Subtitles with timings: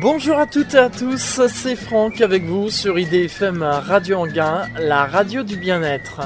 [0.00, 5.04] Bonjour à toutes et à tous, c'est Franck avec vous sur IDFM Radio Anguin, la
[5.04, 6.22] radio du bien-être.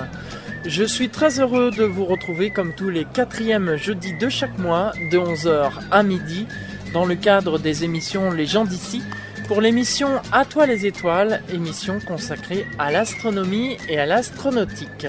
[0.65, 4.93] Je suis très heureux de vous retrouver comme tous les quatrièmes jeudis de chaque mois,
[5.11, 6.47] de 11h à midi,
[6.93, 9.03] dans le cadre des émissions Les gens d'ici,
[9.49, 15.09] pour l'émission À toi les étoiles, émission consacrée à l'astronomie et à l'astronautique.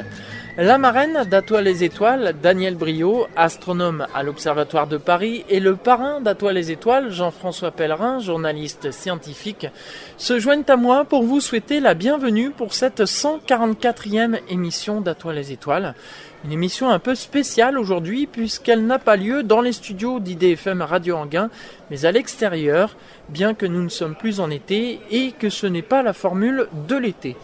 [0.57, 6.21] La marraine d'Atoile les Étoiles, Daniel Brio, astronome à l'Observatoire de Paris, et le parrain
[6.21, 9.67] d'Atoile les Étoiles, Jean-François Pellerin, journaliste scientifique,
[10.15, 15.51] se joignent à moi pour vous souhaiter la bienvenue pour cette 144e émission d'Atoile les
[15.51, 15.93] Étoiles.
[16.45, 21.17] Une émission un peu spéciale aujourd'hui puisqu'elle n'a pas lieu dans les studios d'IDFM Radio
[21.17, 21.49] Anguin,
[21.91, 22.95] mais à l'extérieur,
[23.27, 26.69] bien que nous ne sommes plus en été et que ce n'est pas la formule
[26.87, 27.35] de l'été.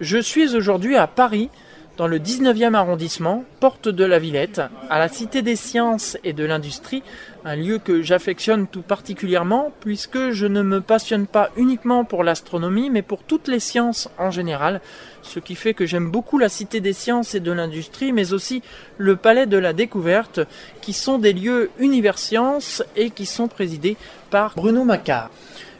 [0.00, 1.50] Je suis aujourd'hui à Paris,
[1.98, 6.44] dans le 19e arrondissement, porte de la Villette, à la Cité des Sciences et de
[6.44, 7.02] l'Industrie,
[7.44, 12.88] un lieu que j'affectionne tout particulièrement puisque je ne me passionne pas uniquement pour l'astronomie
[12.88, 14.80] mais pour toutes les sciences en général,
[15.22, 18.62] ce qui fait que j'aime beaucoup la Cité des Sciences et de l'Industrie mais aussi
[18.96, 20.38] le Palais de la Découverte
[20.80, 23.96] qui sont des lieux univers sciences et qui sont présidés
[24.30, 25.30] par Bruno Macquart.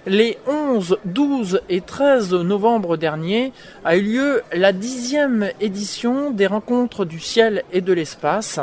[0.09, 3.53] Les 11, 12 et 13 novembre dernier
[3.85, 8.59] a eu lieu la dixième édition des Rencontres du ciel et de l'espace,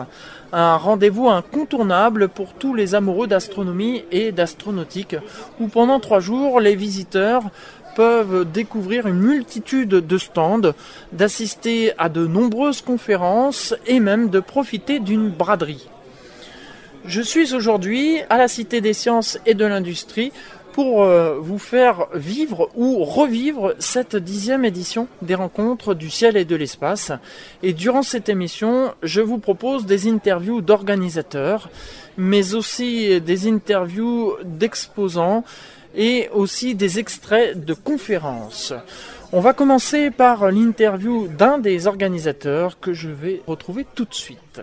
[0.51, 5.17] un rendez-vous incontournable pour tous les amoureux d'astronomie et d'astronautique,
[5.59, 7.43] où pendant trois jours les visiteurs
[7.95, 10.73] peuvent découvrir une multitude de stands,
[11.11, 15.89] d'assister à de nombreuses conférences et même de profiter d'une braderie.
[17.07, 20.31] Je suis aujourd'hui à la Cité des sciences et de l'industrie
[20.75, 26.43] pour euh, vous faire vivre ou revivre cette dixième édition des rencontres du ciel et
[26.43, 27.13] de l'espace.
[27.63, 31.69] Et durant cette émission, je vous propose des interviews d'organisateurs,
[32.17, 35.45] mais aussi des interviews d'exposants
[35.95, 38.73] et aussi des extraits de conférences.
[39.31, 44.59] On va commencer par l'interview d'un des organisateurs que je vais retrouver tout de suite.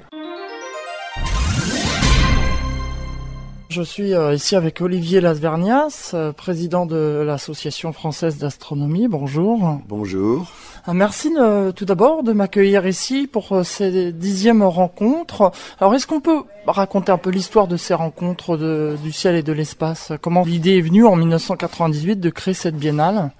[3.72, 9.08] Je suis euh, ici avec Olivier Lasvernias, euh, président de l'Association française d'astronomie.
[9.08, 9.80] Bonjour.
[9.88, 10.46] Bonjour.
[10.88, 11.32] Euh, merci
[11.74, 15.52] tout d'abord de m'accueillir ici pour ces dixièmes rencontres.
[15.80, 18.58] Alors est-ce qu'on peut raconter un peu l'histoire de ces rencontres
[19.02, 20.12] du ciel et de l'espace?
[20.20, 23.30] Comment l'idée est venue en 1998 de créer cette biennale?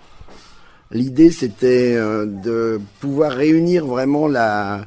[0.93, 4.87] L'idée c'était de pouvoir réunir vraiment la,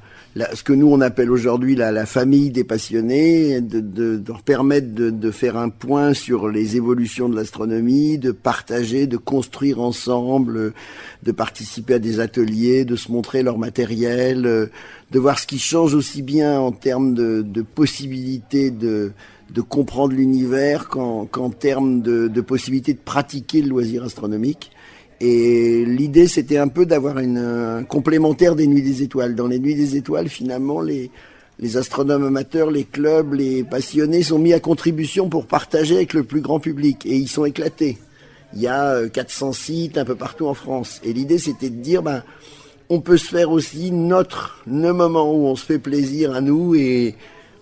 [0.54, 4.42] ce que nous on appelle aujourd'hui la, la, famille des passionnés, de, de, de leur
[4.42, 9.80] permettre de, de, faire un point sur les évolutions de l'astronomie, de partager, de construire
[9.80, 10.74] ensemble,
[11.24, 15.94] de participer à des ateliers, de se montrer leur matériel, de voir ce qui change
[15.94, 19.14] aussi bien en termes de, de possibilités de,
[19.52, 24.72] de comprendre l'univers qu'en termes de, de possibilités de pratiquer le loisir astronomique.
[25.22, 29.36] Et l'idée, c'était un peu d'avoir une un complémentaire des Nuits des Étoiles.
[29.36, 31.10] Dans les Nuits des Étoiles, finalement, les,
[31.60, 36.24] les astronomes amateurs, les clubs, les passionnés sont mis à contribution pour partager avec le
[36.24, 37.06] plus grand public.
[37.06, 37.98] Et ils sont éclatés.
[38.54, 41.02] Il y a 400 euh, sites un peu partout en France.
[41.04, 42.24] Et l'idée, c'était de dire, ben,
[42.90, 46.76] on peut se faire aussi notre, le moment où on se fait plaisir à nous
[46.76, 47.16] et,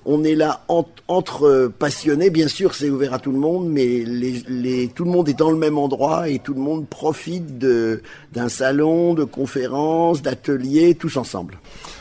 [0.06, 0.66] on est là
[1.08, 5.30] entre passionnés, bien sûr c'est ouvert à tout le monde, mais les, tout le monde
[5.30, 10.96] est dans le même endroit et tout le monde profite d'un salon, de conférences, d'ateliers,
[10.96, 11.58] tous ensemble.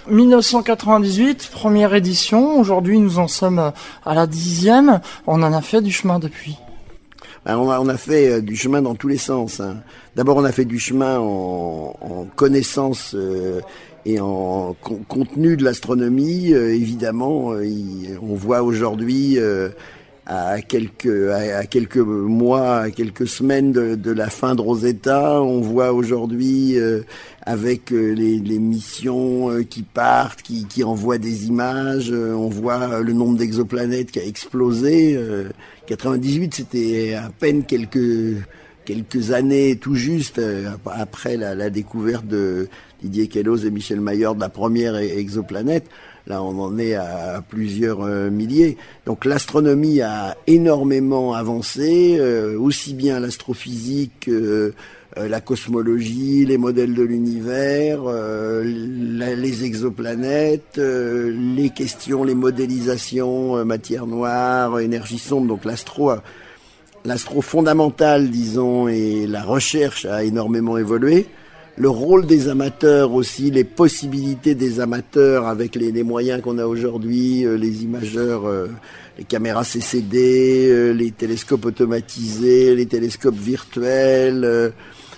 [0.08, 3.72] 1998, première édition, aujourd'hui nous en sommes
[4.04, 6.56] à la dixième, on en a fait du chemin depuis.
[7.44, 9.58] Ben, on, a, on, a, fait euh, du chemin dans tous les sens.
[9.58, 9.78] Hein.
[10.14, 13.60] D'abord, on a fait du chemin en, en connaissance euh,
[14.04, 14.74] et en
[15.08, 17.64] contenu de l'astronomie, euh, évidemment, euh,
[18.20, 19.68] on voit aujourd'hui euh,
[20.26, 25.60] à quelques à, quelques mois, à quelques semaines de, de, la fin de Rosetta, on
[25.60, 26.76] voit aujourd'hui
[27.44, 33.36] avec les, les, missions qui partent, qui, qui, envoient des images, on voit le nombre
[33.36, 35.18] d'exoplanètes qui a explosé.
[35.86, 38.46] 98, c'était à peine quelques
[38.84, 40.41] quelques années tout juste
[40.86, 42.68] après la, la découverte de
[43.03, 45.87] Didier Queloz et Michel Maillard de la première exoplanète.
[46.28, 48.77] Là, on en est à plusieurs euh, milliers.
[49.07, 54.71] Donc l'astronomie a énormément avancé, euh, aussi bien l'astrophysique, euh,
[55.16, 58.04] la cosmologie, les modèles de l'univers,
[58.65, 65.49] les exoplanètes, les questions, les modélisations, matière noire, énergie sombre.
[65.49, 66.13] Donc l'astro,
[67.04, 71.27] l'astro fondamental, disons, et la recherche a énormément évolué
[71.77, 77.47] le rôle des amateurs aussi, les possibilités des amateurs avec les, moyens qu'on a aujourd'hui,
[77.47, 78.69] euh, les imageurs, euh,
[79.19, 84.72] les caméras CCD, les télescopes automatisés, les télescopes virtuels.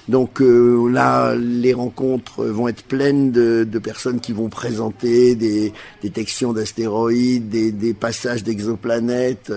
[0.09, 5.73] Donc là, les rencontres vont être pleines de, personnes qui vont présenter des
[6.03, 9.53] détections d'astéroïdes, des, des, passages d'exoplanètes.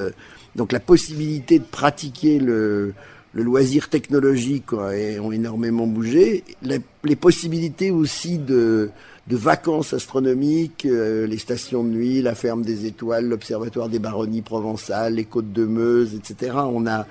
[0.55, 2.93] Donc la possibilité de pratiquer le,
[3.37, 6.43] le loisir technologique ont énormément bougé.
[6.63, 8.89] Les, possibilités aussi de,
[9.29, 15.13] vacances astronomiques, euh, les stations de nuit, la ferme des étoiles, l'observatoire des baronnies provençales,
[15.13, 16.53] les côtes de Meuse, etc.
[16.55, 17.05] On a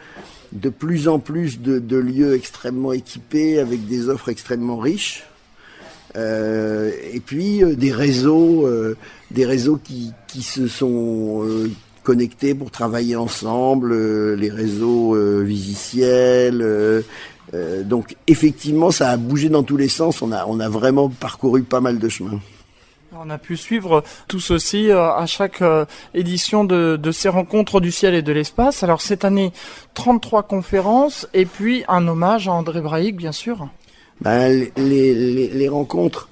[0.50, 5.22] de plus en plus de, lieux extrêmement équipés avec des offres extrêmement riches.
[6.16, 8.68] Euh, et puis euh, des réseaux,
[9.30, 11.46] des réseaux qui, se sont
[12.06, 16.62] connectés pour travailler ensemble, euh, les réseaux euh, visiciels.
[16.62, 17.02] Euh,
[17.82, 20.22] donc effectivement, ça a bougé dans tous les sens.
[20.22, 22.38] On a, on a vraiment parcouru pas mal de chemin.
[23.18, 25.62] On a pu suivre tout ceci à chaque
[26.12, 28.82] édition de, de, ces rencontres du ciel et de l'espace.
[28.82, 29.52] Alors cette année,
[29.94, 33.68] 33 conférences et puis un hommage à André Braic, bien sûr.
[34.20, 36.28] Ben, les, les, les rencontres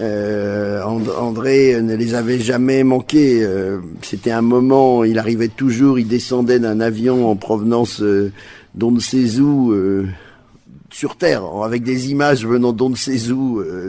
[0.00, 3.42] euh, André ne les avait jamais manqués.
[3.42, 8.30] Euh, c'était un moment, il arrivait toujours, il descendait d'un avion en provenance euh,
[9.72, 10.06] euh,
[10.90, 12.96] sur Terre, avec des images venant d'on ne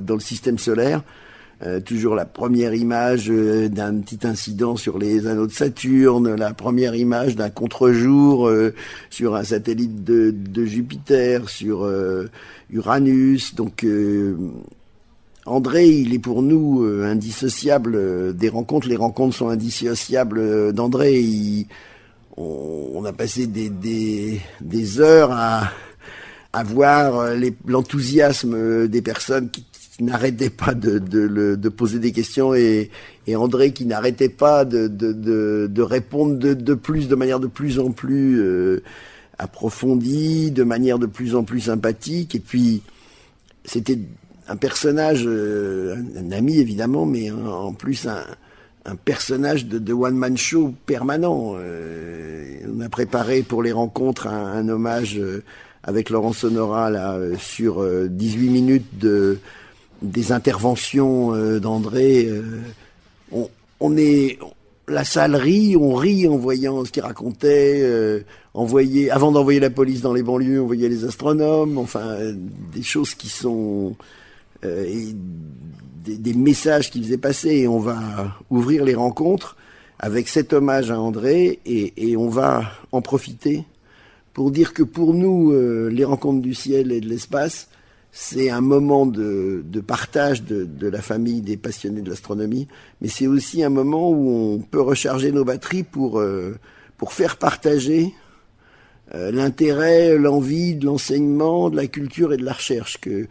[0.02, 1.04] dans le système solaire.
[1.86, 7.36] toujours la première image d'un petit incident sur les anneaux de Saturne, la première image
[7.36, 8.52] d'un contre-jour
[9.10, 11.90] sur un satellite de, de Jupiter, sur
[12.70, 13.56] Uranus.
[13.56, 13.86] Donc
[15.48, 18.88] André, il est pour nous euh, indissociable euh, des rencontres.
[18.88, 21.66] Les rencontres sont indissociables euh, d'André.
[22.36, 25.72] On, a passé des, heures à,
[26.66, 27.34] voir
[27.66, 29.66] l'enthousiasme des personnes qui,
[30.00, 32.92] n'arrêtaient pas de, poser des questions et,
[33.36, 38.40] André qui n'arrêtait pas de, de, répondre de, plus, de manière de plus en plus
[39.40, 42.36] approfondie, de manière de plus en plus sympathique.
[42.36, 42.84] Et puis,
[43.66, 43.98] c'était
[44.48, 48.24] un personnage, euh, un, ami évidemment, mais en plus un,
[49.04, 51.56] personnage de, one-man show permanent.
[51.58, 55.44] Euh, on a préparé pour les rencontres un, hommage euh,
[55.84, 56.92] avec Laurent Sonora
[57.38, 59.40] sur 18 minutes de,
[60.02, 62.30] des interventions d'André.
[63.80, 64.38] On, est,
[64.90, 68.26] la salle rit, on rit en voyant ce qu'il racontait.
[68.54, 71.78] envoyer, avant d'envoyer la police dans les banlieues, on voyait les astronomes.
[71.78, 72.18] Enfin,
[72.74, 73.96] des choses qui sont
[74.64, 75.14] et
[76.16, 77.50] des, messages qu'il faisait passer.
[77.50, 79.58] Et on va ouvrir les rencontres
[80.00, 83.66] avec cet hommage à André et, on va en profiter
[84.34, 87.70] pour dire que pour nous, euh, les rencontres du ciel et de l'espace,
[88.12, 92.68] c'est un moment de, partage de, la famille des passionnés de l'astronomie,
[93.02, 96.56] mais c'est aussi un moment où on peut recharger nos batteries pour, euh,
[96.98, 98.14] pour faire partager
[99.16, 103.00] euh, l'intérêt, l'envie de l'enseignement, de la culture et de la recherche.
[103.00, 103.28] Que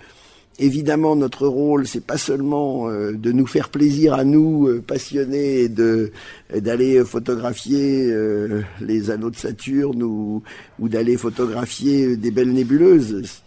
[0.58, 5.69] évidemment, notre rôle, c'est pas seulement euh, de nous faire plaisir à nous, euh, passionnés,
[5.69, 6.12] de
[6.55, 10.43] d'aller photographier euh, les anneaux de Saturne ou,
[10.79, 13.43] ou d'aller photographier des belles nébuleuses.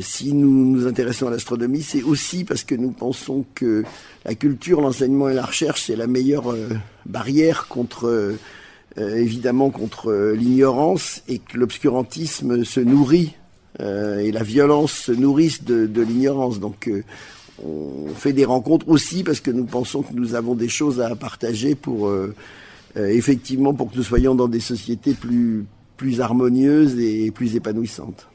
[0.00, 3.82] si nous nous intéressons à l'astronomie, c'est aussi parce que nous pensons que
[4.24, 6.54] la culture, l'enseignement et la recherche, c'est la meilleure
[7.04, 8.36] barrière contre,
[8.96, 13.34] évidemment, contre l'ignorance et que l'obscurantisme se nourrit
[13.80, 16.60] et la violence se nourrissent de, de l'ignorance.
[16.60, 17.02] Donc euh,
[17.64, 21.14] on fait des rencontres aussi parce que nous pensons que nous avons des choses à
[21.16, 22.34] partager pour euh,
[22.96, 25.64] effectivement pour que nous soyons dans des sociétés plus
[25.96, 28.28] plus harmonieuses et plus épanouissantes.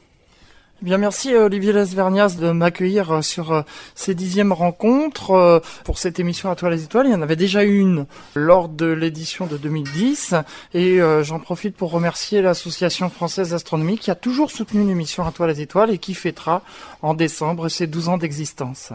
[0.81, 3.61] Eh bien, merci euh, Olivier Lesvernias de m'accueillir euh, sur euh,
[3.93, 7.05] ces dixièmes rencontres pour cette émission à toi les étoiles.
[7.05, 10.33] Il y en avait déjà une lors de l'édition de 2010
[10.73, 15.45] et j'en profite pour remercier l'association française d'astronomie qui a toujours soutenu l'émission à toi
[15.45, 16.63] les étoiles et qui fêtera
[17.01, 18.91] en décembre ses 12 ans d'existence.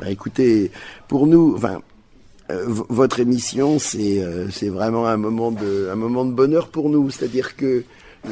[0.00, 0.70] Bah, écoutez,
[1.08, 1.80] pour nous, enfin,
[2.48, 7.10] votre émission, c'est c'est vraiment un moment de un moment de bonheur pour nous.
[7.10, 7.84] C'est-à-dire que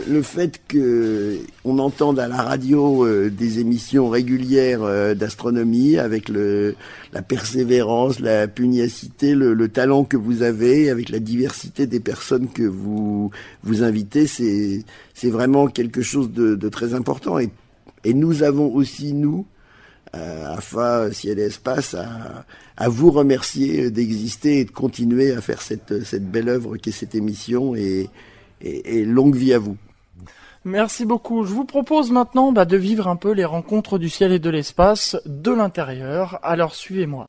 [0.07, 6.29] le fait que on entende à la radio euh, des émissions régulières euh, d'astronomie avec
[6.29, 6.75] le,
[7.13, 12.63] la persévérance, la pugnacité, le, talent que vous avez, avec la diversité des personnes que
[12.63, 13.31] vous
[13.63, 17.39] vous invitez, c'est c'est vraiment quelque chose de, de très important.
[17.39, 17.51] Et,
[18.05, 19.47] et, nous avons aussi nous,
[20.15, 22.45] euh, AFA Ciel et Espace, à,
[22.77, 27.15] à vous remercier d'exister et de continuer à faire cette cette belle œuvre qu'est cette
[27.15, 28.11] émission et
[28.61, 29.77] et, longue vie à vous.
[30.65, 31.45] Merci beaucoup.
[31.45, 34.51] Je vous propose maintenant bah, de vivre un peu les rencontres du ciel et de
[34.51, 36.39] l'espace de l'intérieur.
[36.43, 37.27] Alors suivez-moi.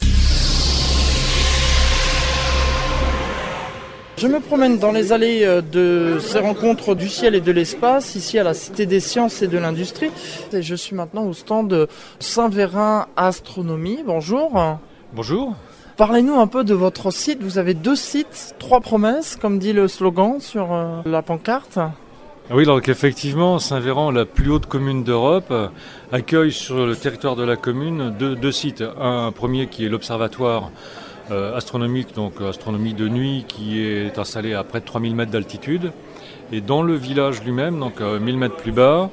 [4.20, 8.16] Je me promène dans les allées euh, de ces rencontres du ciel et de l'espace,
[8.16, 10.12] ici à la Cité des sciences et de l'industrie.
[10.52, 11.88] Et je suis maintenant au stand de
[12.20, 14.00] Saint-Vérin Astronomie.
[14.06, 14.78] Bonjour.
[15.14, 15.56] Bonjour.
[16.00, 17.44] Parlez-nous un peu de votre site.
[17.44, 21.78] Vous avez deux sites, trois promesses, comme dit le slogan sur euh, la pancarte.
[21.78, 25.54] Ah oui, donc effectivement, Saint-Véran, la plus haute commune d'Europe,
[26.14, 28.82] accueille sur le territoire de la commune deux, sites.
[28.98, 30.72] Un premier qui est l'observatoire
[31.32, 35.92] euh, astronomique, donc astronomie de nuit, qui est installé à près de 3000 mètres d'altitude.
[36.54, 39.10] Et dans le village lui-même, donc 1000 mètres plus bas,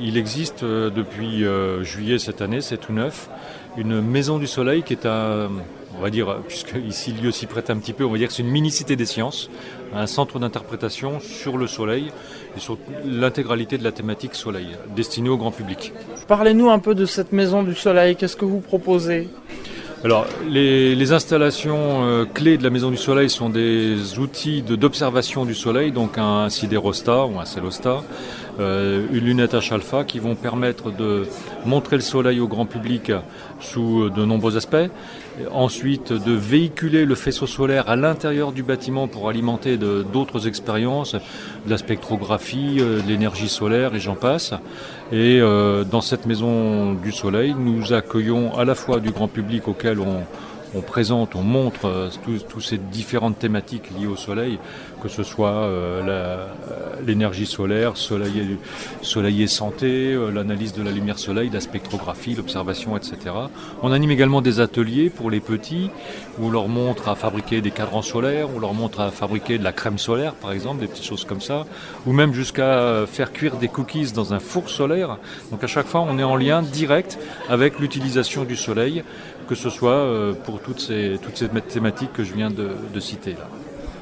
[0.00, 3.28] il existe euh, depuis euh, juillet cette année, c'est tout neuf,
[3.76, 5.50] une maison du soleil qui est un,
[5.96, 8.28] on va dire, puisque ici le lieu s'y prête un petit peu, on va dire
[8.28, 9.50] que c'est une mini-cité des sciences,
[9.94, 12.12] un centre d'interprétation sur le soleil
[12.56, 15.92] et sur l'intégralité de la thématique soleil, destinée au grand public.
[16.28, 19.28] Parlez-nous un peu de cette maison du soleil, qu'est-ce que vous proposez?
[20.04, 25.54] Alors, les, installations euh, clés de la Maison du Soleil sont des outils d'observation du
[25.54, 31.26] Soleil, donc un sidérostat ou un célostat, euh, une lunette H-alpha qui vont permettre de
[31.64, 33.12] montrer le Soleil au grand public
[33.60, 34.90] sous de nombreux aspects.
[35.50, 41.70] Ensuite, de véhiculer le faisceau solaire à l'intérieur du bâtiment pour alimenter d'autres expériences, de
[41.70, 44.54] la spectrographie, euh, de l'énergie solaire et j'en passe.
[45.12, 49.98] Et dans cette maison du soleil, nous accueillons à la fois du grand public auquel
[50.00, 52.08] on, présente, on montre euh,
[52.48, 54.58] toutes ces différentes thématiques liées au soleil,
[55.04, 56.46] que ce soit euh, euh,
[57.06, 58.58] l'énergie solaire, soleil,
[59.42, 63.16] et santé, l'analyse de la lumière soleil, la spectrographie, l'observation, etc.
[63.82, 65.90] On anime également des ateliers pour les petits,
[66.38, 69.64] où on leur montre à fabriquer des cadrans solaires, on leur montre à fabriquer de
[69.64, 71.66] la crème solaire, par exemple, des petites choses comme ça,
[72.06, 75.18] ou même jusqu'à faire cuire des cookies dans un four solaire.
[75.50, 77.18] Donc à chaque fois, on est en lien direct
[77.50, 79.04] avec l'utilisation du soleil
[79.44, 83.32] que ce soit euh, pour toutes ces, toutes ces thématiques que je viens de, citer
[83.32, 83.48] là.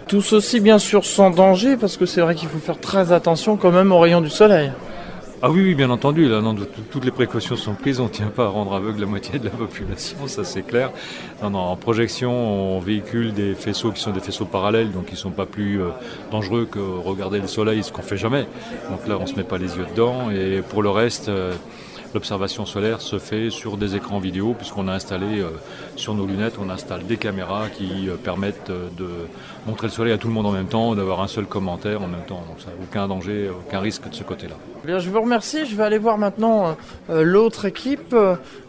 [0.07, 3.57] Tout ceci bien sûr sans danger, parce que c'est vrai qu'il faut faire très attention
[3.57, 4.73] quand même aux rayons du soleil.
[5.45, 6.55] Ah oui, oui bien entendu, là, non,
[6.93, 9.45] toutes les précautions sont prises, on ne tient pas à rendre aveugle la moitié de
[9.47, 10.93] la population, ça c'est clair.
[11.43, 15.15] Non, non, en projection, on véhicule des faisceaux qui sont des faisceaux parallèles, donc qui
[15.15, 15.89] ne sont pas plus euh,
[16.31, 18.47] dangereux que regarder le soleil, ce qu'on fait jamais.
[18.89, 21.29] Donc là, on ne se met pas les yeux dedans, et pour le reste...
[21.29, 21.55] Euh,
[22.15, 25.49] L'observation solaire se fait sur des écrans vidéo puisqu'on a installé euh,
[25.97, 29.09] sur nos lunettes, on installe des caméras qui euh, permettent euh, de
[29.67, 32.09] montrer le soleil à tout le monde en même temps, d'avoir un seul commentaire en
[32.09, 32.43] même temps.
[32.47, 34.57] Donc ça, aucun danger, aucun risque de ce côté-là.
[34.85, 35.65] Bien, je vous remercie.
[35.65, 36.77] Je vais aller voir maintenant
[37.09, 38.17] l'autre équipe.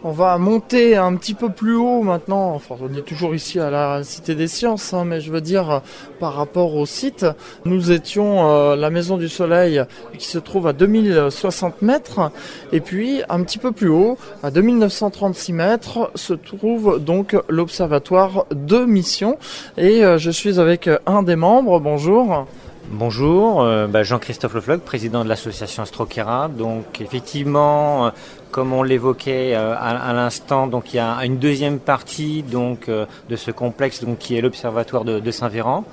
[0.03, 2.53] On va monter un petit peu plus haut maintenant.
[2.53, 5.81] Enfin, on est toujours ici à la Cité des Sciences, hein, mais je veux dire
[6.19, 7.25] par rapport au site,
[7.65, 9.83] nous étions la Maison du Soleil
[10.19, 12.31] qui se trouve à 2060 mètres,
[12.71, 18.85] et puis un petit peu plus haut, à 2936 mètres, se trouve donc l'observatoire de
[18.85, 19.37] mission.
[19.77, 21.79] Et euh, je suis avec un des membres.
[21.79, 22.45] Bonjour.
[22.91, 26.47] Bonjour, euh, bah, Jean-Christophe Leflog, président de l'association Astrokera.
[26.47, 28.09] Donc effectivement, euh,
[28.51, 33.49] comme on l'évoquait à, l'instant, donc il y a une deuxième partie donc de ce
[33.49, 35.85] complexe qui est l'observatoire de, Saint-Véran,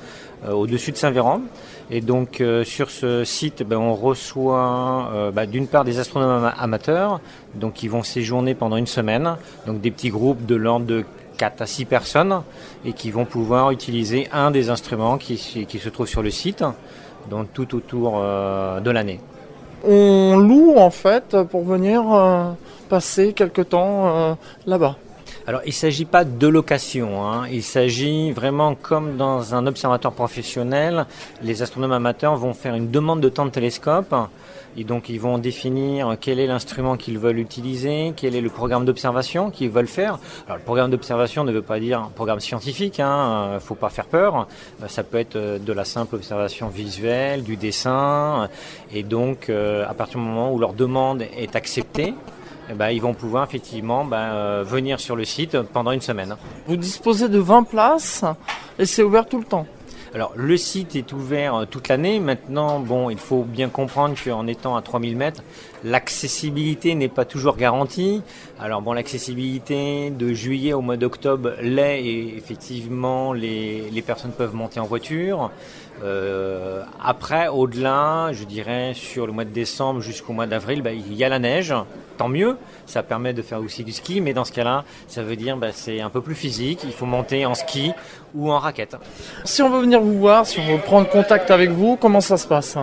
[0.47, 1.40] au-dessus de Saint-Véran.
[1.92, 6.52] Et donc euh, sur ce site, ben, on reçoit euh, ben, d'une part des astronomes
[6.56, 7.20] amateurs,
[7.56, 11.04] donc qui vont séjourner pendant une semaine, donc des petits groupes de l'ordre de
[11.38, 12.42] 4 à 6 personnes,
[12.85, 16.62] et qui vont pouvoir utiliser un des instruments qui, se trouve sur le site,
[17.28, 19.20] donc tout autour euh, de l'année.
[19.82, 22.04] On loue en fait pour venir
[22.88, 24.97] passer quelque temps là-bas.
[25.50, 27.26] Alors, il ne s'agit pas de location.
[27.26, 27.49] Hein.
[27.50, 31.07] Il s'agit vraiment, comme dans un observatoire professionnel,
[31.42, 34.14] les astronomes amateurs vont faire une demande de temps de télescope.
[34.76, 38.85] Et donc, ils vont définir quel est l'instrument qu'ils veulent utiliser, quel est le programme
[38.85, 40.21] d'observation qu'ils veulent faire.
[40.47, 43.75] Alors, le programme d'observation ne veut pas dire un programme scientifique, il hein, ne faut
[43.75, 44.47] pas faire peur.
[44.87, 48.49] Ça peut être de la simple observation visuelle, du dessin.
[48.92, 52.14] Et donc, euh, à partir du moment où leur demande est acceptée,
[52.71, 56.37] eh ben, ils vont pouvoir effectivement ben, euh, venir sur le site pendant une semaine.
[56.67, 58.25] Vous disposez de 20 places
[58.79, 59.67] et c'est ouvert tout le temps
[60.12, 62.19] alors le site est ouvert euh, toute l'année.
[62.19, 65.43] Maintenant, bon, il faut bien comprendre qu'en étant à 3000 mètres,
[65.85, 68.23] l'accessibilité n'est pas toujours garantie.
[68.59, 74.55] Alors bon, l'accessibilité de juillet au mois d'octobre l'est et effectivement les, les personnes peuvent
[74.55, 75.53] monter en voiture.
[76.02, 81.14] Euh, après, au-delà, je dirais sur le mois de décembre jusqu'au mois d'avril, bah, il
[81.14, 81.75] y a la neige.
[82.16, 85.37] Tant mieux, ça permet de faire aussi du ski, mais dans ce cas-là, ça veut
[85.37, 86.80] dire bah, c'est un peu plus physique.
[86.85, 87.92] Il faut monter en ski
[88.35, 88.97] ou en raquette.
[89.45, 92.37] Si on veut venir vous voir, si on veut prendre contact avec vous, comment ça
[92.37, 92.76] se passe?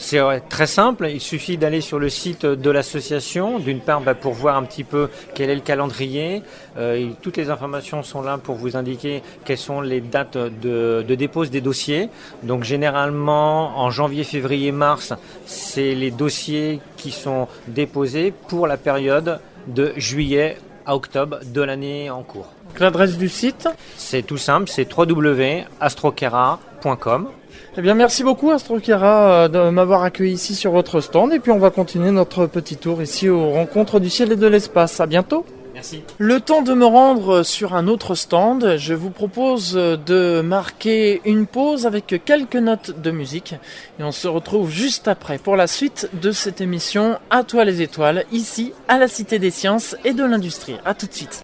[0.00, 4.32] C'est très simple, il suffit d'aller sur le site de l'association, d'une part bah, pour
[4.32, 6.42] voir un petit peu quel est le calendrier,
[6.78, 11.14] euh, toutes les informations sont là pour vous indiquer quelles sont les dates de, de
[11.14, 12.08] dépose des dossiers.
[12.42, 15.12] Donc généralement en janvier, février, mars,
[15.44, 22.08] c'est les dossiers qui sont déposés pour la période de juillet à octobre de l'année
[22.08, 22.54] en cours.
[22.78, 23.68] L'adresse du site?
[23.98, 27.28] C'est tout simple, c'est www.astrokera.com.
[27.76, 31.32] Eh bien, merci beaucoup Astrokera euh, de m'avoir accueilli ici sur votre stand.
[31.32, 34.46] Et puis, on va continuer notre petit tour ici aux rencontres du ciel et de
[34.46, 35.00] l'espace.
[35.00, 35.44] À bientôt.
[35.72, 36.02] Merci.
[36.18, 41.46] Le temps de me rendre sur un autre stand, je vous propose de marquer une
[41.46, 43.54] pause avec quelques notes de musique
[43.98, 47.82] et on se retrouve juste après pour la suite de cette émission À toi les
[47.82, 50.76] étoiles, ici à la Cité des Sciences et de l'Industrie.
[50.84, 51.42] À tout de suite.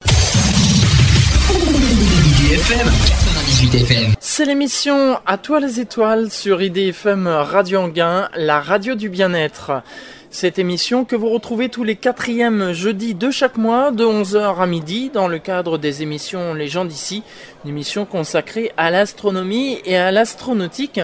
[4.21, 9.83] C'est l'émission À toi les étoiles sur IDFM Radio Anguin, la radio du bien-être.
[10.31, 14.67] Cette émission que vous retrouvez tous les quatrièmes jeudis de chaque mois de 11h à
[14.67, 17.25] midi dans le cadre des émissions Les gens d'ici,
[17.65, 21.01] une émission consacrée à l'astronomie et à l'astronautique.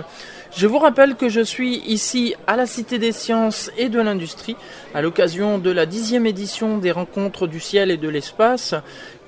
[0.55, 4.55] Je vous rappelle que je suis ici à la Cité des Sciences et de l'Industrie
[4.93, 8.75] à l'occasion de la dixième édition des Rencontres du Ciel et de l'Espace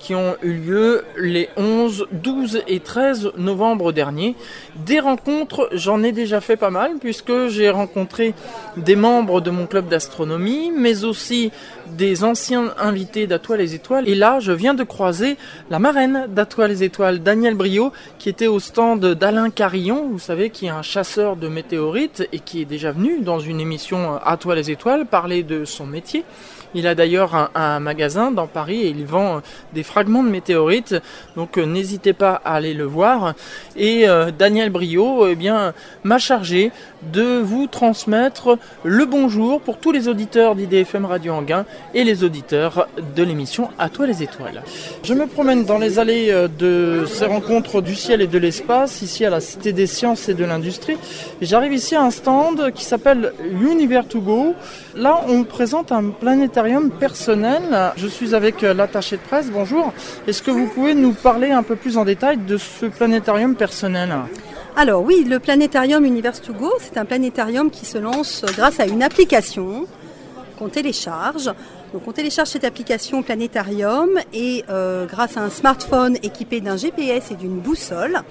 [0.05, 4.37] qui ont eu lieu les 11, 12 et 13 novembre dernier.
[4.85, 8.35] Des rencontres, j'en ai déjà fait pas mal puisque j'ai rencontré
[8.77, 11.53] des membres de mon club d'astronomie, mais aussi
[11.87, 14.07] des anciens invités d'Atoile les Étoiles.
[14.07, 15.39] Et là, je viens de croiser
[15.71, 20.51] la marraine d'Atoile les Étoiles, Daniel Brio, qui était au stand d'Alain Carillon, vous savez,
[20.51, 24.59] qui est un chasseur de météorites et qui est déjà venu dans une émission Atoile
[24.59, 26.27] les Étoiles parler de son métier.
[26.75, 29.41] Il a d'ailleurs un, magasin dans Paris et il vend
[29.73, 30.97] des fragments de météorites.
[31.37, 33.35] Donc euh, n'hésitez pas à aller le voir.
[33.77, 36.73] Et euh, Daniel Brio eh bien, m'a chargé
[37.13, 42.89] de vous transmettre le bonjour pour tous les auditeurs d'IDFM Radio Anguin et les auditeurs
[43.15, 44.63] de l'émission À toi les étoiles.
[45.03, 49.03] Je me promène dans les allées euh, de ces rencontres du ciel et de l'espace,
[49.03, 50.97] ici à la Cité des Sciences et de l'Industrie.
[51.41, 54.55] J'arrive ici à un stand qui s'appelle Universe to Go.
[54.97, 56.64] Là, on présente un planétarium
[56.99, 57.93] personnel.
[57.97, 59.51] Je suis avec l'attaché de presse.
[59.51, 59.93] Bonjour.
[60.27, 64.15] Est-ce que vous pouvez nous parler un peu plus en détail de ce planétarium personnel?
[64.77, 68.87] Alors oui, le planétarium Universe to Go, c'est un planétarium qui se lance grâce à
[68.87, 69.87] une application
[70.59, 71.51] qu'on télécharge.
[71.93, 77.31] Donc on télécharge cette application Planétarium et euh, grâce à un smartphone équipé d'un GPS
[77.31, 78.23] et d'une boussole.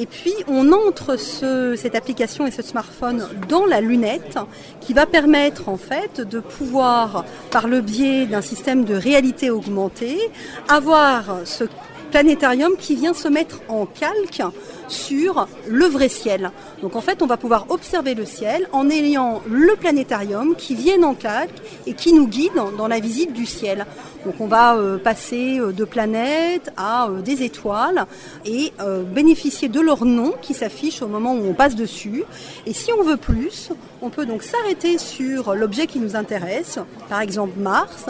[0.00, 4.38] Et puis on entre cette application et ce smartphone dans la lunette
[4.80, 10.20] qui va permettre en fait de pouvoir, par le biais d'un système de réalité augmentée,
[10.68, 11.64] avoir ce
[12.12, 14.42] planétarium qui vient se mettre en calque
[14.88, 16.50] sur le vrai ciel.
[16.82, 21.02] Donc en fait, on va pouvoir observer le ciel en ayant le planétarium qui vient
[21.02, 23.86] en calque et qui nous guide dans la visite du ciel.
[24.24, 28.06] Donc on va euh, passer euh, de planètes à euh, des étoiles
[28.44, 28.72] et
[29.12, 32.24] bénéficier de leur nom qui s'affiche au moment où on passe dessus.
[32.66, 33.70] Et si on veut plus,
[34.02, 38.06] on peut donc s'arrêter sur l'objet qui nous intéresse, par exemple Mars,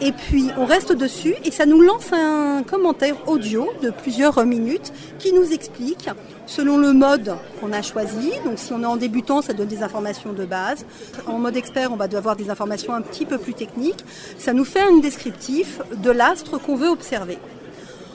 [0.00, 4.92] et puis on reste dessus et ça nous lance un commentaire audio de plusieurs minutes
[5.18, 6.08] qui nous explique
[6.46, 8.32] selon le mode qu'on a choisi.
[8.44, 10.84] Donc si on est en débutant, ça donne des informations de base.
[11.26, 14.04] En mode expert, on va devoir des informations un petit peu plus techniques.
[14.38, 17.38] Ça nous fait un descriptif de l'astre qu'on veut observer.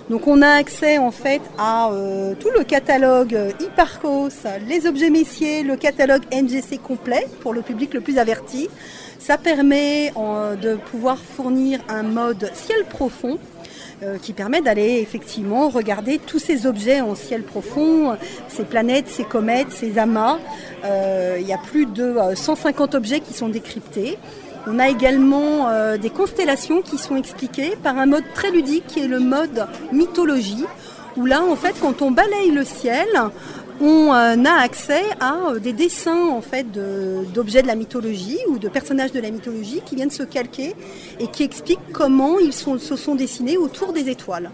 [0.10, 4.30] Donc on a accès en fait à euh, tout le catalogue Hipparcos,
[4.68, 8.70] les objets messiers, le catalogue NGC complet pour le public le plus averti.
[9.18, 13.40] Ça permet euh, de pouvoir fournir un mode ciel profond
[14.04, 18.18] euh, qui permet d'aller effectivement regarder tous ces objets en ciel profond,
[18.50, 20.38] ces planètes, ces comètes, ces amas.
[20.84, 24.18] Euh, il y a plus de 150 euh, objets qui sont décryptés.
[24.68, 29.08] On a également des constellations qui sont expliquées par un mode très ludique qui est
[29.08, 30.66] le mode mythologie,
[31.18, 33.08] où là en fait quand on balaye le ciel,
[33.82, 36.66] on euh, a accès à euh, des dessins en fait
[37.34, 40.74] d'objets de, la mythologie ou de personnages de la mythologie qui viennent se calquer
[41.20, 44.50] et qui expliquent comment ils se sont dessinés autour des étoiles.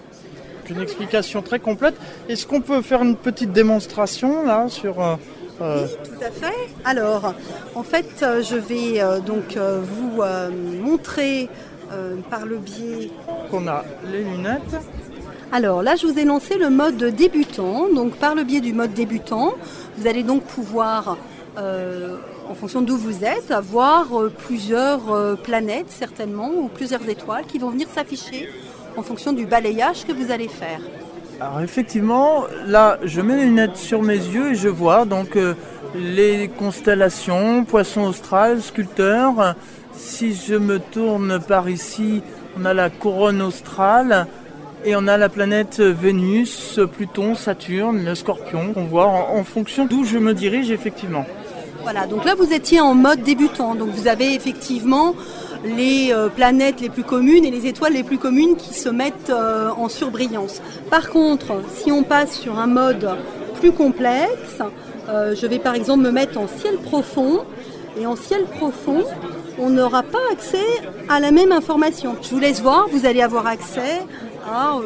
[0.69, 1.95] Une explication très complète.
[2.30, 5.19] Est-ce qu'on peut faire une petite démonstration là sur
[5.62, 6.69] euh, Oui, tout à fait.
[6.86, 7.34] Alors,
[7.76, 10.24] en fait, je vais donc vous
[10.82, 11.50] montrer
[12.30, 13.12] par le biais
[13.50, 14.76] qu'on a les lunettes.
[15.54, 17.89] Alors là, je vous ai lancé le mode débutant.
[17.93, 19.54] Donc par le biais du mode débutant,
[19.97, 21.17] vous allez donc pouvoir,
[21.58, 22.15] euh,
[22.50, 27.60] en fonction d'où vous êtes, avoir euh, plusieurs euh, planètes certainement ou plusieurs étoiles qui
[27.60, 28.50] vont venir s'afficher
[28.95, 30.80] en fonction du balayage que vous allez faire.
[31.41, 35.56] Alors effectivement, là, je mets les lunettes sur mes yeux et je vois donc euh,
[35.95, 39.56] les constellations, poisson austral, sculpteur.
[39.91, 42.21] Si je me tourne par ici,
[42.56, 44.27] on a la couronne australe
[44.86, 50.04] et on a la planète Vénus, Pluton, Saturne, le Scorpion qu'on voit en fonction d'où
[50.04, 51.25] je me dirige effectivement.
[51.82, 55.15] Voilà, donc là vous étiez en mode débutant, donc vous avez effectivement
[55.63, 59.30] les euh, planètes les plus communes et les étoiles les plus communes qui se mettent
[59.30, 60.62] euh, en surbrillance.
[60.89, 63.10] Par contre, si on passe sur un mode
[63.60, 64.62] plus complexe,
[65.10, 67.41] euh, je vais par exemple me mettre en ciel profond,
[68.00, 69.04] et en ciel profond,
[69.60, 70.65] on n'aura pas accès
[71.10, 72.15] à la même information.
[72.21, 74.02] Je vous laisse voir, vous allez avoir accès
[74.50, 74.78] à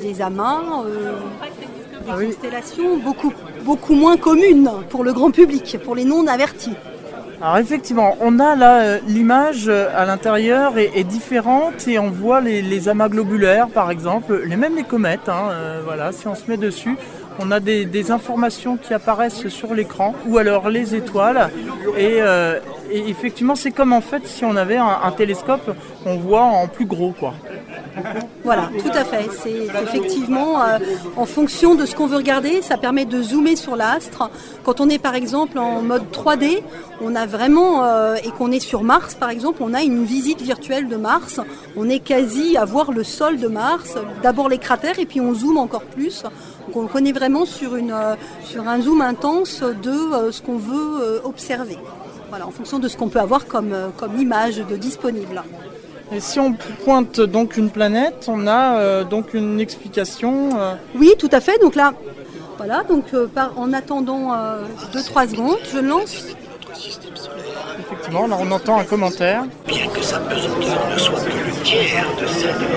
[0.00, 0.62] des amas,
[2.04, 6.72] des ah constellations beaucoup, beaucoup moins communes pour le grand public, pour les non avertis.
[7.42, 12.42] Alors effectivement, on a là euh, l'image euh, à l'intérieur est, différente et on voit
[12.42, 15.30] les, amas globulaires par exemple, les mêmes les comètes.
[15.30, 16.96] Hein, euh, voilà, si on se met dessus,
[17.38, 21.48] on a des, informations qui apparaissent sur l'écran ou alors les étoiles.
[21.96, 22.18] Et,
[22.92, 25.74] effectivement, c'est comme en fait si on avait un, un, télescope,
[26.04, 27.32] on voit en plus gros quoi.
[28.44, 29.28] Voilà, tout à fait.
[29.42, 30.78] C'est effectivement euh,
[31.16, 34.30] en fonction de ce qu'on veut regarder, ça permet de zoomer sur l'astre.
[34.64, 36.62] Quand on est par exemple en mode 3D,
[37.00, 40.40] on a vraiment, euh, et qu'on est sur Mars par exemple, on a une visite
[40.40, 41.40] virtuelle de Mars.
[41.76, 45.34] On est quasi à voir le sol de Mars, d'abord les cratères et puis on
[45.34, 46.22] zoome encore plus.
[46.66, 51.78] Donc on connaît vraiment euh, sur un zoom intense de ce qu'on veut observer.
[52.30, 55.42] Voilà, en fonction de ce qu'on peut avoir comme, comme image de disponible.
[56.12, 60.74] Et si on pointe donc une planète, on a euh, donc une explication euh.
[60.96, 61.58] Oui, tout à fait.
[61.60, 61.94] Donc là,
[62.56, 64.34] voilà, donc euh, en attendant
[64.92, 66.34] 2-3 secondes, je lance.
[67.78, 69.44] Effectivement, là on entend un commentaire.
[69.66, 72.06] Bien que sa pesanteur ne soit que le tiers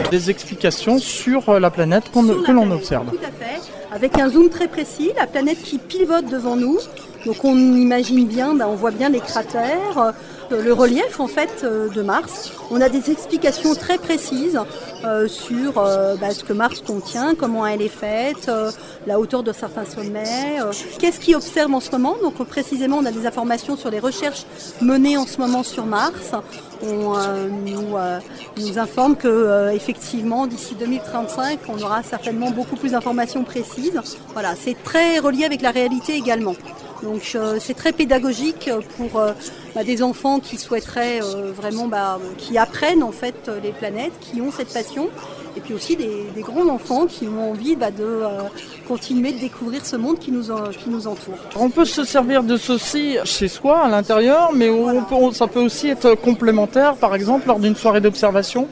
[0.06, 3.10] de Des explications sur la planète que l'on observe.
[3.10, 3.62] Tout à fait.
[3.92, 6.78] Avec un zoom très précis, la planète qui pivote devant nous.
[7.26, 10.14] Donc on imagine bien, ben, on voit bien les cratères,
[10.52, 12.52] le relief en fait euh, de Mars.
[12.72, 14.60] On a des explications très précises
[15.04, 18.50] euh, sur euh, bah, ce que Mars contient, comment elle est faite,
[19.06, 20.58] la hauteur de certains sommets,
[21.00, 22.16] qu'est-ce qui observe en ce moment.
[22.22, 24.46] Donc précisément, on a des informations sur les recherches
[24.82, 26.32] menées en ce moment sur Mars.
[26.82, 27.16] On
[27.66, 34.00] nous, informe que effectivement d'ici 2035, on aura certainement beaucoup plus d'informations précises.
[34.34, 36.56] Voilà, c'est très relié avec la réalité également.
[37.04, 39.22] Donc c'est très pédagogique pour
[39.76, 44.40] bah, des enfants qui souhaiteraient euh, vraiment, bah, qui apprennent en fait les planètes, qui
[44.40, 45.10] ont cette passion,
[45.58, 48.42] et puis aussi des, grands enfants qui ont envie bah, de euh,
[48.88, 51.38] continuer de découvrir ce monde qui nous, qui nous entoure.
[51.56, 54.70] On peut se servir de ceci chez soi, à l'intérieur, mais
[55.34, 58.68] ça peut aussi être complémentaire, par exemple, lors d'une soirée d'observation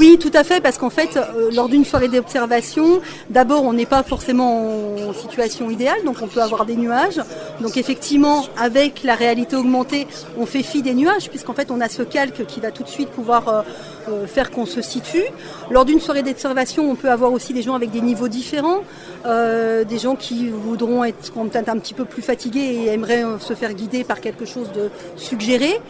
[0.00, 3.84] oui, tout à fait, parce qu'en fait, euh, lors d'une soirée d'observation, d'abord, on n'est
[3.84, 7.20] pas forcément en situation idéale, donc on peut avoir des nuages.
[7.60, 10.06] Donc effectivement, avec la réalité augmentée,
[10.38, 12.88] on fait fi des nuages, puisqu'en fait, on a ce calque qui va tout de
[12.88, 13.62] suite pouvoir euh,
[14.08, 15.24] euh, faire qu'on se situe.
[15.70, 18.80] Lors d'une soirée d'observation, on peut avoir aussi des gens avec des niveaux différents,
[19.24, 23.74] des gens qui voudront être peut-être un petit peu plus fatigués et aimeraient se faire
[23.74, 25.80] guider par quelque chose de suggéré,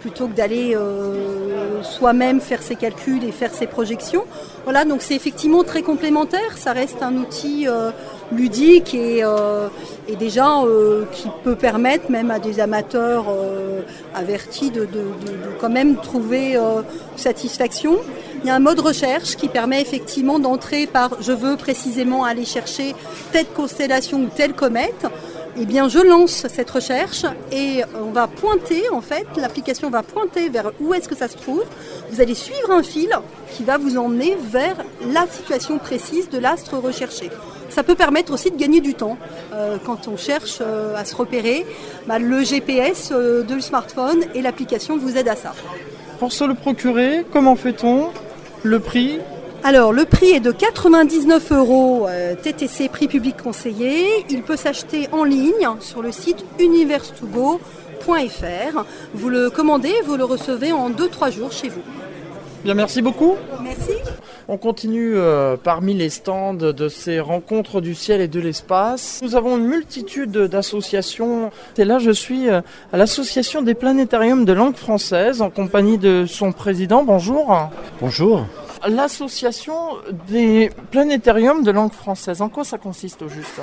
[0.00, 0.76] plutôt que d'aller
[1.82, 4.24] soi-même faire ses calculs et faire ces projections.
[4.64, 7.90] Voilà, donc c'est effectivement très complémentaire, ça reste un outil euh,
[8.32, 9.68] ludique et, euh,
[10.18, 13.26] déjà euh, qui peut permettre même à des amateurs
[14.14, 14.86] avertis de,
[15.60, 16.58] quand même trouver
[17.16, 17.98] satisfaction.
[18.42, 22.44] Il y a un mode recherche qui permet effectivement d'entrer par je veux précisément aller
[22.44, 22.94] chercher
[23.32, 25.06] telle constellation ou telle comète
[25.58, 30.48] eh bien, je lance cette recherche et on va pointer, en fait, l'application va pointer
[30.48, 31.64] vers où est-ce que ça se trouve.
[32.10, 33.10] Vous allez suivre un fil
[33.52, 34.76] qui va vous emmener vers
[35.12, 37.30] la situation précise de l'astre recherché.
[37.70, 39.16] Ça peut permettre aussi de gagner du temps
[39.52, 41.64] euh, quand on cherche euh, à se repérer.
[42.06, 45.54] Bah, le GPS euh, de le smartphone et l'application vous aident à ça.
[46.18, 48.08] Pour se le procurer, comment fait-on
[48.64, 49.20] Le prix?
[49.62, 52.08] Alors, le prix est de 99 euros
[52.42, 54.24] TTC prix public conseillé.
[54.30, 58.84] Il peut s'acheter en ligne sur le site universe2go.fr.
[59.14, 61.82] Vous le commandez, vous le recevez en 2-3 jours chez vous.
[62.64, 63.36] Bien, merci beaucoup.
[63.62, 63.92] Merci.
[64.48, 69.20] On continue euh, parmi les stands de ces rencontres du ciel et de l'espace.
[69.22, 71.50] Nous avons une multitude d'associations.
[71.78, 72.60] Et là, je suis euh,
[72.92, 77.02] à l'association des planétariums de langue française en compagnie de son président.
[77.04, 77.70] Bonjour.
[78.00, 78.44] Bonjour.
[78.86, 79.76] L'association
[80.28, 83.60] des planétariums de langue française, en quoi ça consiste au juste?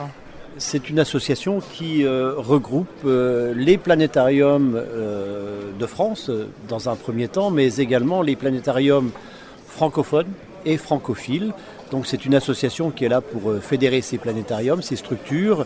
[0.58, 6.32] C'est une association qui euh, regroupe euh, les planétariums euh, de France
[6.68, 9.12] dans un premier temps, mais également les planétariums
[9.68, 10.32] francophones
[10.66, 11.54] et francophile.
[11.92, 15.66] Donc c'est une association qui est là pour fédérer ces planétariums, ces structures,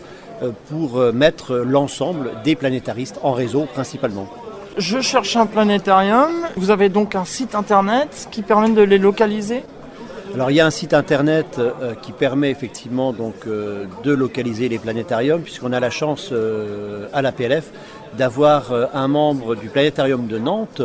[0.68, 4.28] pour mettre l'ensemble des planétaristes en réseau principalement.
[4.76, 6.30] Je cherche un planétarium.
[6.56, 9.64] Vous avez donc un site internet qui permet de les localiser?
[10.34, 11.60] Alors il y a un site internet
[12.02, 16.32] qui permet effectivement donc de localiser les planétariums puisqu'on a la chance
[17.12, 17.70] à la PLF
[18.16, 20.82] d'avoir un membre du planétarium de Nantes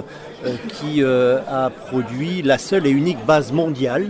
[0.68, 4.10] qui a produit la seule et unique base mondiale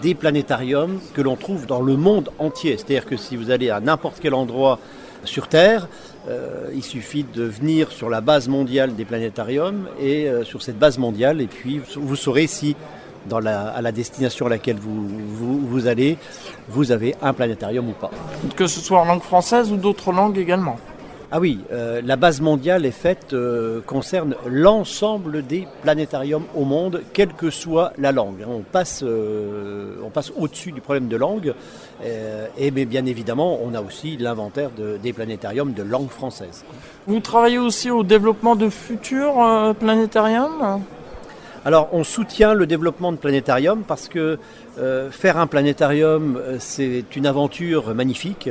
[0.00, 2.76] des planétariums que l'on trouve dans le monde entier.
[2.76, 4.78] C'est-à-dire que si vous allez à n'importe quel endroit
[5.24, 5.88] sur Terre,
[6.28, 10.78] euh, il suffit de venir sur la base mondiale des planétariums et euh, sur cette
[10.78, 12.76] base mondiale, et puis vous saurez si
[13.30, 16.18] dans la, à la destination à laquelle vous, vous, vous allez,
[16.68, 18.10] vous avez un planétarium ou pas.
[18.56, 20.76] Que ce soit en langue française ou d'autres langues également.
[21.32, 27.02] Ah oui, euh, la base mondiale est faite, euh, concerne l'ensemble des planétariums au monde,
[27.12, 28.44] quelle que soit la langue.
[28.48, 31.54] On passe, euh, on passe au-dessus du problème de langue.
[32.58, 34.70] et mais bien évidemment, on a aussi l'inventaire
[35.02, 36.64] des planétariums de langue française.
[37.06, 40.82] Vous travaillez aussi au développement de futurs planétariums?
[41.64, 44.38] Alors on soutient le développement de planétariums parce que
[45.10, 48.48] faire un planétarium c'est une aventure magnifique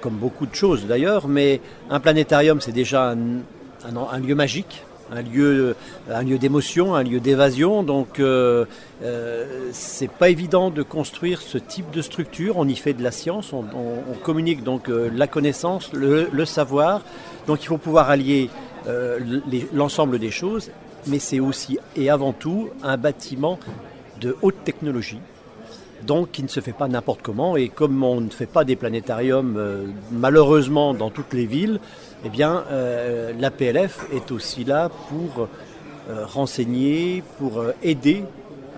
[0.00, 5.74] comme beaucoup de choses d'ailleurs, mais un planétarium, c'est déjà un, lieu magique, un lieu,
[6.38, 7.82] d'émotion, un lieu d'évasion.
[7.82, 8.64] Donc, euh,
[9.02, 12.56] euh, c'est pas évident de construire ce type de structure.
[12.58, 13.64] On y fait de la science, on,
[14.22, 17.02] communique donc euh, la connaissance, le, savoir.
[17.46, 18.50] Donc, il faut pouvoir allier
[19.74, 20.70] l'ensemble des choses,
[21.06, 23.58] mais c'est aussi et avant tout un bâtiment
[24.20, 25.20] de haute technologie
[26.02, 27.56] donc qui ne se fait pas n'importe comment.
[27.56, 31.80] Et comme on ne fait pas des planétariums euh, malheureusement dans toutes les villes,
[32.24, 35.48] eh bien euh, la PLF est aussi là pour
[36.08, 38.24] euh, renseigner, pour aider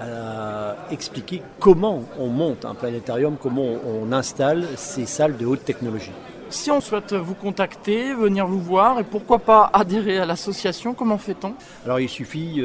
[0.01, 6.11] à expliquer comment on monte un planétarium, comment on, installe ces salles de haute technologie.
[6.53, 11.17] Si on souhaite vous contacter, venir vous voir et pourquoi pas adhérer à l'association, comment
[11.17, 11.55] fait-on?
[11.87, 12.63] Alors il suffit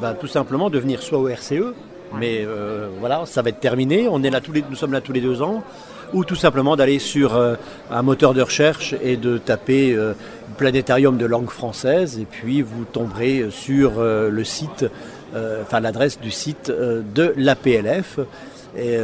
[0.00, 1.74] bah, tout simplement de venir soit au RCE,
[2.18, 4.08] mais euh, voilà, ça va être terminé.
[4.08, 5.62] On est là tous les, nous sommes là tous les deux ans.
[6.12, 7.56] Ou tout simplement d'aller sur euh,
[7.90, 10.14] un moteur de recherche et de taper euh,
[10.56, 12.18] planétarium de langue française.
[12.18, 14.86] Et puis vous tomberez sur le site,
[15.34, 18.20] enfin l'adresse du site de l'APLF.
[18.76, 18.98] Et,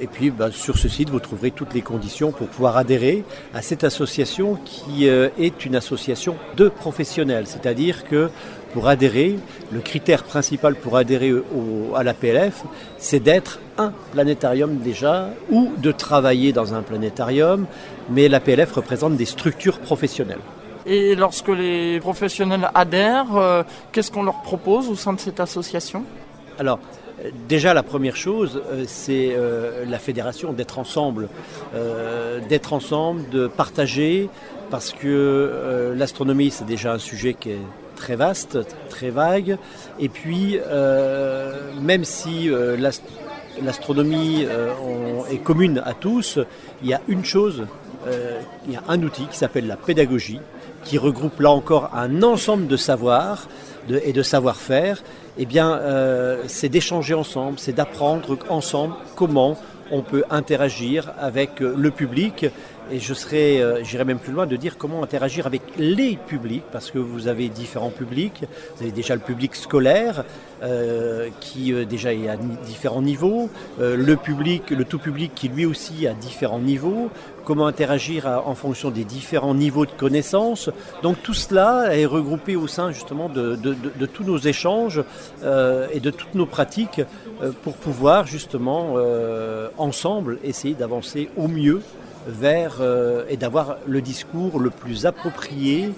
[0.00, 3.62] et, puis bah, sur ce site, vous trouverez toutes les conditions pour pouvoir adhérer à
[3.62, 7.46] cette association qui est une association de professionnels.
[7.46, 8.30] C'est-à-dire que
[8.76, 9.38] pour adhérer,
[9.72, 11.32] le critère principal pour adhérer
[11.94, 12.62] à la PLF,
[12.98, 17.66] c'est d'être un planétarium déjà ou de travailler dans un planétarium,
[18.10, 20.40] mais la PLF représente des structures professionnelles.
[20.84, 26.04] Et lorsque les professionnels adhèrent, euh, qu'est-ce qu'on leur propose au sein de cette association?
[26.58, 26.78] Alors,
[27.48, 31.28] Déjà, la première chose, euh, c'est euh, la fédération, d'être ensemble,
[32.48, 34.28] d'être ensemble, de partager,
[34.70, 37.60] parce que l'astronomie, c'est déjà un sujet qui est
[37.96, 38.58] très vaste,
[38.88, 39.58] très vague.
[39.98, 42.76] Et puis, euh, même si euh,
[43.60, 44.70] l'astronomie euh,
[45.32, 46.38] est commune à tous,
[46.82, 47.66] il y a une chose,
[48.68, 50.38] il y a un outil qui s'appelle la pédagogie,
[50.84, 53.48] qui regroupe là encore un ensemble de savoirs
[53.90, 55.02] et de savoir-faire.
[55.38, 55.80] Eh bien,
[56.46, 59.58] c'est d'échanger ensemble, c'est d'apprendre ensemble comment
[59.90, 62.46] on peut interagir avec le public
[62.90, 66.64] et je serais, euh, j'irais même plus loin de dire comment interagir avec les publics,
[66.70, 68.44] parce que vous avez différents publics.
[68.76, 70.24] Vous avez déjà le public scolaire,
[70.62, 75.66] euh, qui euh, déjà est à différents niveaux, le public, le tout public qui lui
[75.66, 77.10] aussi a différents niveaux.
[77.44, 80.68] Comment interagir en fonction des différents niveaux de connaissances.
[81.04, 85.04] Donc tout cela est regroupé au sein justement de, de tous nos échanges
[85.44, 87.02] et de toutes nos pratiques
[87.62, 88.96] pour pouvoir justement
[89.78, 91.82] ensemble essayer d'avancer au mieux
[92.26, 95.92] vers euh, et d'avoir le discours le plus approprié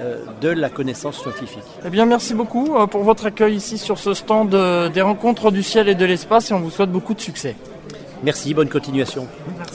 [0.00, 1.62] euh, de la connaissance scientifique.
[1.84, 5.62] Eh bien, merci beaucoup euh, pour votre accueil ici sur ce stand des rencontres du
[5.62, 7.56] ciel et de l'espace et on vous souhaite beaucoup de succès.
[8.22, 9.26] Merci, bonne continuation.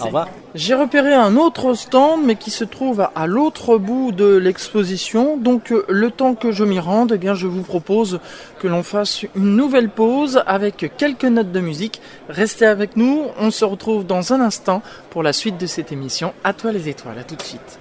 [0.01, 0.27] Au revoir.
[0.55, 5.37] J'ai repéré un autre stand, mais qui se trouve à l'autre bout de l'exposition.
[5.37, 8.19] Donc, euh, le temps que je m'y rende, eh bien, je vous propose
[8.59, 12.01] que l'on fasse une nouvelle pause avec quelques notes de musique.
[12.29, 13.23] Restez avec nous.
[13.39, 16.33] On se retrouve dans un instant pour la suite de cette émission.
[16.43, 17.17] À toi les étoiles.
[17.17, 17.79] À tout de suite.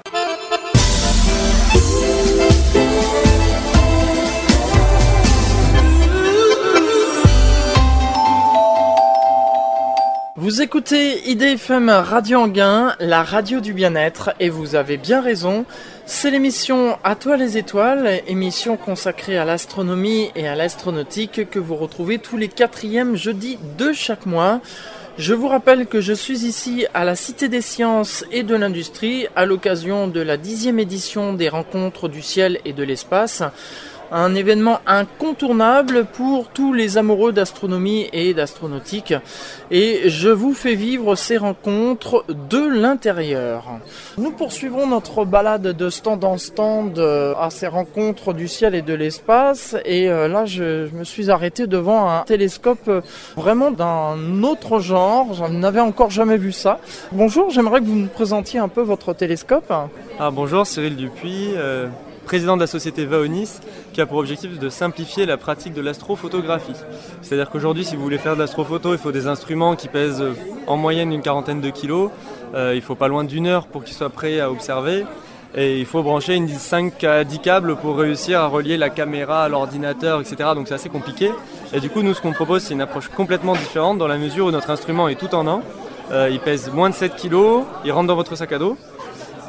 [10.42, 15.64] Vous écoutez IDFM Radio Anguin, la radio du bien-être, et vous avez bien raison.
[16.04, 21.76] C'est l'émission À toi les étoiles, émission consacrée à l'astronomie et à l'astronautique que vous
[21.76, 24.60] retrouvez tous les quatrièmes jeudis de chaque mois.
[25.16, 29.28] Je vous rappelle que je suis ici à la Cité des Sciences et de l'Industrie
[29.36, 33.44] à l'occasion de la dixième édition des Rencontres du Ciel et de l'Espace
[34.12, 39.14] un événement incontournable pour tous les amoureux d'astronomie et d'astronautique.
[39.70, 43.64] Et je vous fais vivre ces rencontres de l'intérieur.
[44.18, 48.82] Nous poursuivons notre balade de stand en stand euh, à ces rencontres du ciel et
[48.82, 49.76] de l'espace.
[49.86, 53.00] Et euh, là, je, me suis arrêté devant un télescope euh,
[53.36, 55.32] vraiment d'un autre genre.
[55.32, 56.80] Je n'avais encore jamais vu ça.
[57.12, 59.72] Bonjour, j'aimerais que vous me présentiez un peu votre télescope.
[60.18, 61.54] Ah, bonjour, Cyril Dupuis
[62.24, 63.60] président de la société Vaonis,
[63.92, 66.72] qui a pour objectif de simplifier la pratique de l'astrophotographie.
[67.20, 70.24] C'est-à-dire qu'aujourd'hui, si vous voulez faire de l'astrophoto, il faut des instruments qui pèsent
[70.66, 72.10] en moyenne une quarantaine de kilos.
[72.54, 75.04] Euh, il faut pas loin d'une heure pour qu'ils soient prêts à observer.
[75.54, 79.44] Et il faut brancher une 5 à 10 câbles pour réussir à relier la caméra
[79.44, 80.36] à l'ordinateur, etc.
[80.54, 81.30] Donc c'est assez compliqué.
[81.74, 84.46] Et du coup, nous, ce qu'on propose, c'est une approche complètement différente dans la mesure
[84.46, 85.60] où notre instrument est tout en un.
[86.10, 88.78] Euh, il pèse moins de 7 kilos, il rentre dans votre sac à dos.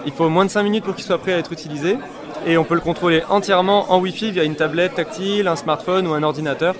[0.06, 1.98] Il faut moins de 5 minutes pour qu'il soit prêt à être utilisé
[2.46, 6.14] et on peut le contrôler entièrement en Wi-Fi via une tablette tactile, un smartphone ou
[6.14, 6.76] un ordinateur.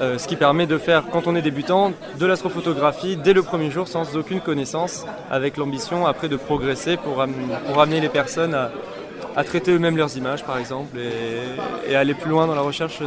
[0.00, 3.70] Euh, ce qui permet de faire, quand on est débutant, de l'astrophotographie dès le premier
[3.70, 7.24] jour sans aucune connaissance, avec l'ambition après de progresser pour,
[7.66, 8.70] pour amener les personnes à,
[9.36, 10.96] à traiter eux-mêmes leurs images, par exemple,
[11.88, 13.00] et, aller plus loin dans la recherche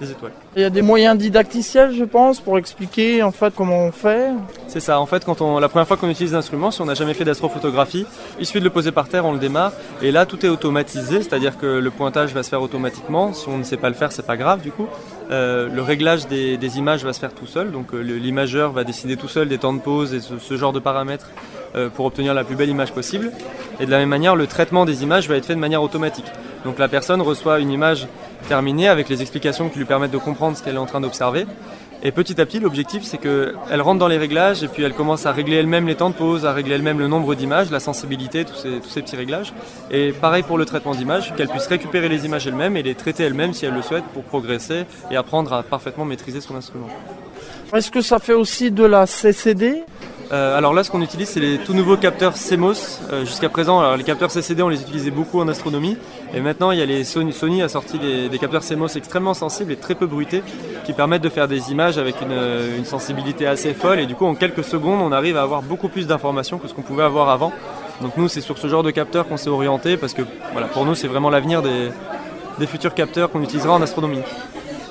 [0.00, 0.32] des étoiles.
[0.54, 4.30] Il y a des moyens didacticiels, je pense, pour expliquer en fait comment on fait.
[4.68, 5.00] C'est ça.
[5.00, 7.24] En fait, quand on, la première fois qu'on utilise l'instrument, si on n'a jamais fait
[7.24, 8.06] d'astrophotographie,
[8.38, 11.22] il suffit de le poser par terre, on le démarre, et là tout est automatisé,
[11.22, 13.32] c'est-à-dire que le pointage va se faire automatiquement.
[13.32, 14.86] Si on ne sait pas le faire, c'est pas grave du coup.
[15.30, 19.16] Euh, le réglage des, images va se faire tout seul, donc euh, l'imageur va décider
[19.16, 21.30] tout seul des temps de pause et ce genre de paramètres
[21.94, 23.32] pour obtenir la plus belle image possible.
[23.80, 26.26] Et de la même manière, le traitement des images va être fait de manière automatique.
[26.64, 28.08] Donc la personne reçoit une image
[28.48, 31.46] terminée avec les explications qui lui permettent de comprendre ce qu'elle est en train d'observer.
[32.02, 35.26] Et petit à petit, l'objectif, c'est qu'elle rentre dans les réglages et puis elle commence
[35.26, 38.44] à régler elle-même les temps de pause, à régler elle-même le nombre d'images, la sensibilité,
[38.44, 39.52] tous ces, tous ces petits réglages.
[39.90, 43.24] Et pareil pour le traitement d'images, qu'elle puisse récupérer les images elle-même et les traiter
[43.24, 46.88] elle-même si elle le souhaite pour progresser et apprendre à parfaitement maîtriser son instrument.
[47.74, 49.82] Est-ce que ça fait aussi de la CCD
[50.32, 53.00] euh, alors là, ce qu'on utilise, c'est les tout nouveaux capteurs CMOS.
[53.12, 55.96] Euh, jusqu'à présent, les capteurs CCD, on les utilisait beaucoup en astronomie.
[56.34, 59.72] Et maintenant, il y a les Sony, Sony a sorti des, capteurs CMOS extrêmement sensibles
[59.72, 60.42] et très peu bruités,
[60.84, 64.00] qui permettent de faire des images avec une, sensibilité assez folle.
[64.00, 66.74] Et du coup, en quelques secondes, on arrive à avoir beaucoup plus d'informations que ce
[66.74, 67.52] qu'on pouvait avoir avant.
[68.00, 70.84] Donc nous, c'est sur ce genre de capteurs qu'on s'est orienté, parce que voilà, pour
[70.84, 71.90] nous, c'est vraiment l'avenir des,
[72.58, 74.20] des futurs capteurs qu'on utilisera en astronomie.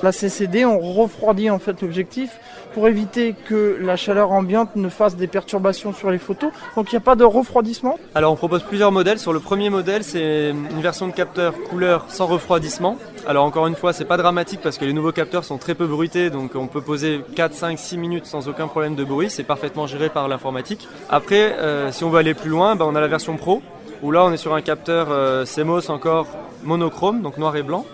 [0.02, 2.38] La CCD, on refroidit en fait l'objectif
[2.76, 6.50] pour éviter que la chaleur ambiante ne fasse des perturbations sur les photos.
[6.76, 9.18] Donc il n'y a pas de refroidissement Alors on propose plusieurs modèles.
[9.18, 12.98] Sur le premier modèle, c'est une version de capteur couleur sans refroidissement.
[13.26, 15.86] Alors encore une fois, c'est pas dramatique parce que les nouveaux capteurs sont très peu
[15.86, 19.30] bruités, donc on peut poser 4, 5, 6 minutes sans aucun problème de bruit.
[19.30, 20.86] C'est parfaitement géré par l'informatique.
[21.08, 23.62] Après, euh, si on veut aller plus loin, ben, on a la version pro
[24.02, 26.26] où là on est sur un capteur euh, CMOS encore
[26.62, 27.86] monochrome, donc noir et blanc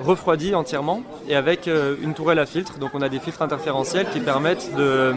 [0.00, 2.78] refroidi entièrement et avec euh, une tourelle à filtre.
[2.78, 5.14] Donc on a des filtres interférentiels qui permettent de,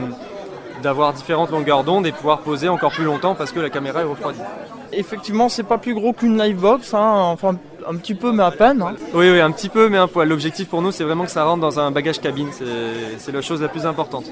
[0.81, 4.05] d'avoir différentes longueurs d'onde et pouvoir poser encore plus longtemps parce que la caméra est
[4.05, 4.39] refroidie.
[4.91, 7.55] Effectivement, c'est pas plus gros qu'une livebox, hein, enfin
[7.87, 8.81] un petit peu mais à peine.
[8.81, 8.95] Hein.
[9.13, 10.27] Oui, oui, un petit peu mais un poil.
[10.27, 12.49] L'objectif pour nous, c'est vraiment que ça rentre dans un bagage cabine,
[13.17, 14.25] c'est la chose la plus importante.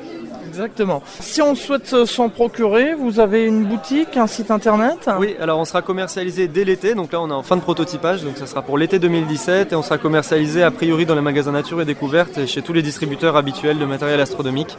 [0.47, 1.03] Exactement.
[1.19, 5.09] Si on souhaite s'en procurer, vous avez une boutique, un site internet?
[5.19, 8.23] Oui, alors on sera commercialisé dès l'été, donc là on est en fin de prototypage,
[8.23, 11.51] donc ça sera pour l'été 2017 et on sera commercialisé a priori dans les magasins
[11.51, 14.77] Nature et Découverte et chez tous les distributeurs habituels de matériel astronomique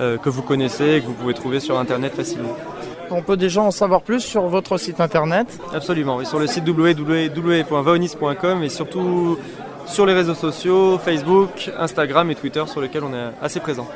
[0.00, 2.56] euh, que vous connaissez et que vous pouvez trouver sur internet facilement.
[3.10, 5.58] On peut déjà en savoir plus sur votre site internet?
[5.74, 9.36] Absolument, oui, sur le site www.vaonis.com et surtout
[9.86, 13.88] sur les réseaux sociaux, Facebook, Instagram et Twitter sur lesquels on est assez présent.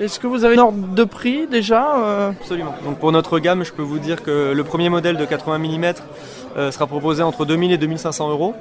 [0.00, 2.74] Est-ce que vous avez une ordre de prix déjà euh Absolument.
[2.84, 5.94] Donc pour notre gamme, je peux vous dire que le premier modèle de 80 mm
[6.56, 8.54] euh, sera proposé entre 2000 et 2500 euros.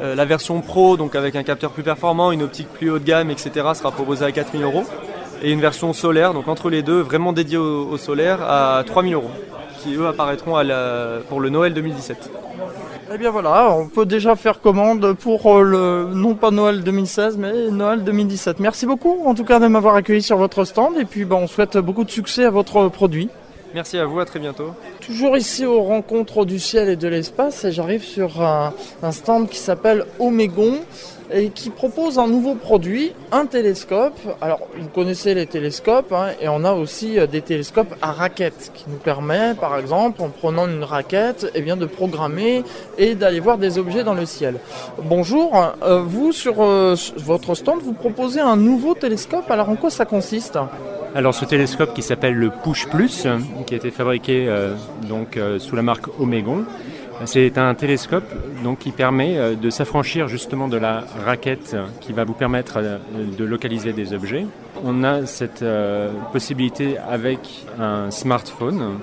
[0.00, 3.04] Euh, la version Pro, donc avec un capteur plus performant, une optique plus haut de
[3.04, 4.84] gamme, etc., sera proposée à 4000 euros.
[5.42, 9.30] Et une version solaire, donc entre les deux, vraiment dédiée au, solaire, à 3000 euros,
[9.82, 10.54] qui eux apparaîtront
[11.28, 12.30] pour le Noël 2017.
[13.14, 17.36] Eh bien voilà, on peut déjà faire commande pour euh, le, non pas Noël 2016,
[17.38, 18.58] mais Noël 2017.
[18.58, 21.46] Merci beaucoup en tout cas de m'avoir accueilli sur votre stand et puis ben, on
[21.46, 23.28] souhaite beaucoup de succès à votre produit.
[23.72, 24.72] Merci à vous, à très bientôt.
[25.00, 28.72] Toujours ici aux rencontres du ciel et de l'espace, et j'arrive sur un,
[29.04, 30.80] un stand qui s'appelle Omégon
[31.32, 34.18] et qui propose un nouveau produit, un télescope.
[34.40, 38.70] Alors, vous connaissez les télescopes, hein, et on a aussi euh, des télescopes à raquettes
[38.74, 42.62] qui nous permet, par exemple, en prenant une raquette, eh bien, de programmer
[42.98, 44.56] et d'aller voir des objets dans le ciel.
[45.02, 49.50] Bonjour, euh, vous sur euh, votre stand, vous proposez un nouveau télescope.
[49.50, 50.58] Alors, en quoi ça consiste?
[51.16, 53.28] Alors ce télescope qui s'appelle le Push Plus,
[53.66, 54.52] qui a été fabriqué
[55.08, 56.64] donc sous la marque Omegon,
[57.24, 58.24] c'est un télescope
[58.62, 62.98] donc, qui permet euh, de s'affranchir justement de la raquette qui va vous permettre euh,
[63.38, 64.46] de localiser des objets.
[64.84, 68.98] On a cette euh, possibilité avec un smartphone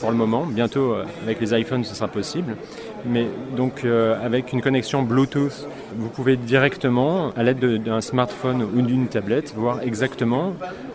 [0.00, 0.46] pour le moment.
[0.46, 2.56] Bientôt, avec les iPhones, ce sera possible.
[3.04, 5.66] Mais donc, avec une connexion Bluetooth,
[5.96, 10.54] vous pouvez directement, à l'aide d'un smartphone ou d'une tablette, voir exactement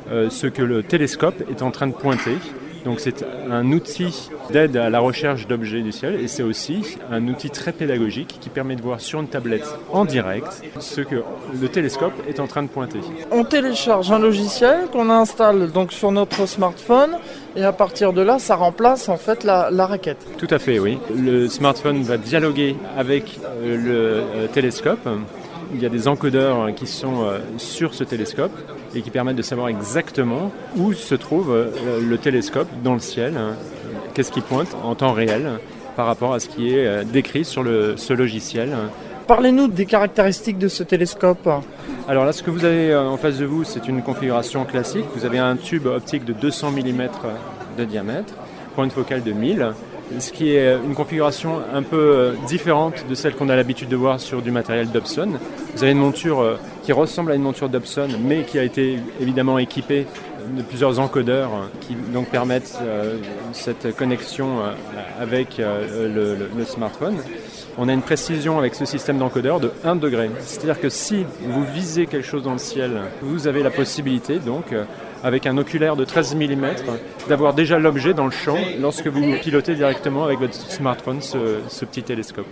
[0.10, 2.38] ce que le télescope est en train de pointer
[2.86, 7.28] donc c'est un outil d'aide à la recherche d'objets du ciel et c'est aussi un
[7.28, 11.24] outil très pédagogique qui permet de voir sur une tablette en direct ce que
[11.60, 13.00] le télescope est en train de pointer.
[13.32, 17.18] On télécharge un logiciel qu'on installe donc sur notre smartphone
[17.56, 20.24] et à partir de là ça remplace en fait la, raquette.
[20.38, 21.00] Tout à fait oui.
[21.16, 25.08] Le smartphone va dialoguer avec euh, le euh, télescope
[25.74, 28.52] il y a des encodeurs qui sont euh, sur ce télescope
[28.96, 33.36] et qui permettent de savoir exactement où se trouve euh, le télescope dans le ciel,
[33.38, 33.56] hein.
[34.14, 35.60] qu'est-ce qui pointe en temps réel
[35.96, 38.76] par rapport à ce qui est euh, décrit sur le, ce logiciel.
[39.28, 41.50] Parlez-nous des caractéristiques de ce télescope.
[42.08, 45.06] Alors là, ce que vous avez en face de vous, c'est une configuration classique.
[45.16, 47.10] Vous avez un tube optique de 200 mm
[47.78, 48.34] de diamètre,
[48.76, 49.74] point de focale de 1000
[50.20, 53.96] ce qui est une configuration un peu euh, différente de celle qu'on a l'habitude de
[53.96, 55.30] voir sur du matériel Dobson.
[55.76, 59.00] Vous avez une monture euh, qui ressemble à une monture Dobson, mais qui a été
[59.20, 60.06] évidemment équipée
[60.56, 61.50] de plusieurs encodeurs
[61.82, 63.18] qui donc permettent euh,
[63.52, 64.60] cette connexion
[65.20, 67.16] avec le, smartphone.
[67.78, 70.30] On a une précision avec ce système d'encodeur de 1 degré.
[70.42, 72.92] C'est-à-dire que si vous visez quelque chose dans le ciel,
[73.22, 74.66] vous avez la possibilité donc
[75.24, 76.66] avec un oculaire de 13 mm,
[77.30, 82.04] d'avoir déjà l'objet dans le champ lorsque vous pilotez directement avec votre smartphone ce, petit
[82.04, 82.48] télescope.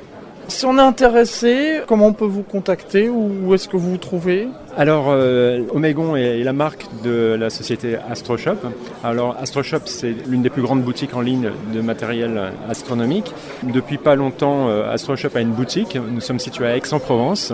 [0.49, 3.97] Si on est intéressé, comment on peut vous contacter ou où est-ce que vous vous
[3.97, 4.49] trouvez?
[4.75, 8.57] Alors, euh, Omegon est la marque de la société AstroShop.
[9.05, 13.33] Alors, AstroShop, c'est l'une des plus grandes boutiques en ligne de matériel astronomique.
[13.63, 15.97] Depuis pas longtemps, euh, AstroShop a une boutique.
[16.11, 17.53] Nous sommes situés à Aix-en-Provence,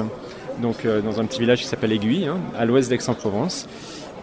[0.61, 3.67] donc euh, dans un petit village qui s'appelle Aiguille, hein, à l'ouest d'Aix-en-Provence.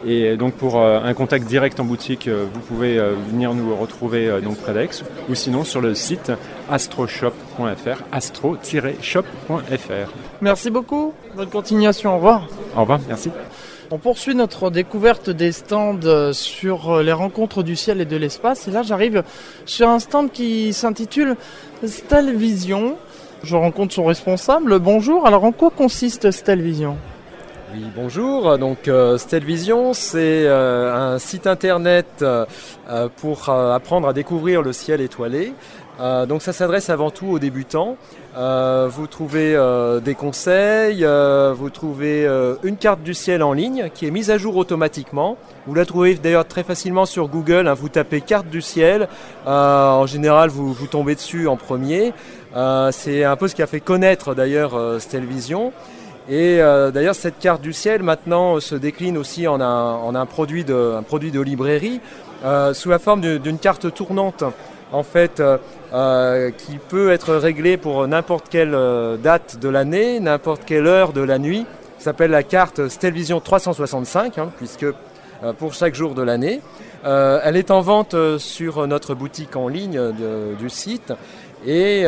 [0.04, 3.74] Et donc pour euh, un contact direct en boutique, euh, vous pouvez euh, venir nous
[3.74, 6.32] retrouver donc près d'Aix ou sinon sur le site
[6.70, 10.12] astroshop.fr, astro-shop.fr.
[10.40, 12.46] Merci beaucoup, bonne continuation, au revoir.
[12.76, 13.30] Au revoir, merci.
[13.90, 18.66] On poursuit notre découverte des stands sur les rencontres du ciel et de l'espace.
[18.66, 19.22] Et là, j'arrive
[19.64, 21.36] sur un stand qui s'intitule
[21.84, 22.96] Stelvision.
[23.44, 24.80] Je rencontre son responsable.
[24.80, 25.24] Bonjour.
[25.24, 26.96] Alors, en quoi consiste Stelvision?
[27.74, 28.58] Oui, bonjour.
[28.58, 29.42] Donc euh, c'est
[30.46, 32.46] euh, un site internet euh,
[33.16, 35.52] pour apprendre à découvrir le ciel étoilé.
[36.28, 37.96] donc ça s'adresse avant tout aux débutants.
[38.36, 39.56] vous trouvez
[40.04, 41.04] des conseils,
[41.54, 42.28] vous trouvez
[42.62, 45.36] une carte du ciel en ligne qui est mise à jour automatiquement.
[45.66, 47.66] Vous la trouvez d'ailleurs très facilement sur Google.
[47.66, 47.74] Hein.
[47.74, 49.08] vous tapez carte du ciel.
[49.46, 52.12] en général, vous, vous tombez dessus en premier.
[52.92, 55.72] c'est un peu ce qui a fait connaître d'ailleurs Stelvision.
[56.28, 61.00] Et euh, d'ailleurs, cette carte du ciel maintenant se décline aussi en un, produit, de,
[61.06, 62.00] produit de librairie
[62.44, 64.42] euh, sous la forme d'une carte tournante,
[64.92, 68.76] en fait, euh, qui peut être réglée pour n'importe quelle
[69.22, 71.64] date de l'année, n'importe quelle heure de la nuit.
[71.98, 74.86] S'appelle la carte Stelvision 365, hein, puisque
[75.58, 76.60] pour chaque jour de l'année.
[77.04, 80.00] elle est en vente sur notre boutique en ligne
[80.58, 81.12] du site.
[81.64, 82.00] Et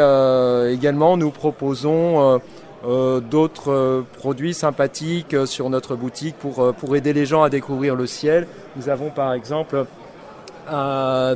[0.71, 2.41] également, nous proposons
[2.85, 7.97] euh, d'autres euh, produits sympathiques euh, sur notre boutique pour, aider les gens à découvrir
[7.97, 8.47] le ciel.
[8.77, 9.85] Nous avons par exemple
[10.71, 11.35] un,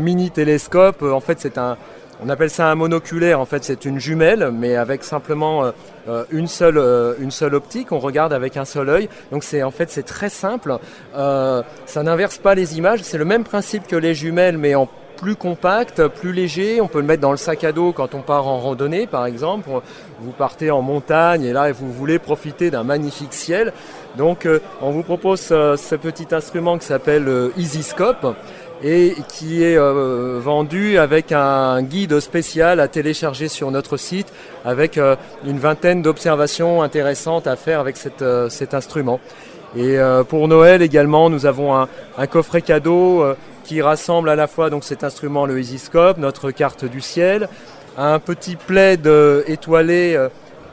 [0.00, 1.02] mini télescope.
[1.02, 1.76] En fait, c'est un,
[2.20, 3.38] on appelle ça un monoculaire.
[3.38, 5.70] En fait, c'est une jumelle, mais avec simplement
[6.30, 6.78] une seule,
[7.20, 7.92] une seule optique.
[7.92, 9.08] On regarde avec un seul œil.
[9.30, 10.78] Donc, c'est en fait, c'est très simple.
[11.14, 13.00] ça n'inverse pas les images.
[13.02, 14.88] C'est le même principe que les jumelles, mais en
[15.18, 16.80] plus compact, plus léger.
[16.80, 19.26] On peut le mettre dans le sac à dos quand on part en randonnée, par
[19.26, 19.68] exemple.
[20.20, 23.72] Vous partez en montagne et là, vous voulez profiter d'un magnifique ciel.
[24.16, 28.34] Donc, euh, on vous propose ce petit instrument qui s'appelle euh, EasyScope
[28.82, 34.32] et qui est euh, vendu avec un guide spécial à télécharger sur notre site
[34.64, 35.00] avec
[35.44, 39.18] une vingtaine d'observations intéressantes à faire avec cet instrument.
[39.76, 39.98] Et
[40.28, 43.24] pour Noël également, nous avons un coffret cadeau
[43.68, 47.48] qui rassemble à la fois donc cet instrument, le Easyscope, notre carte du ciel,
[47.96, 49.06] un petit plaid
[49.46, 50.28] étoilé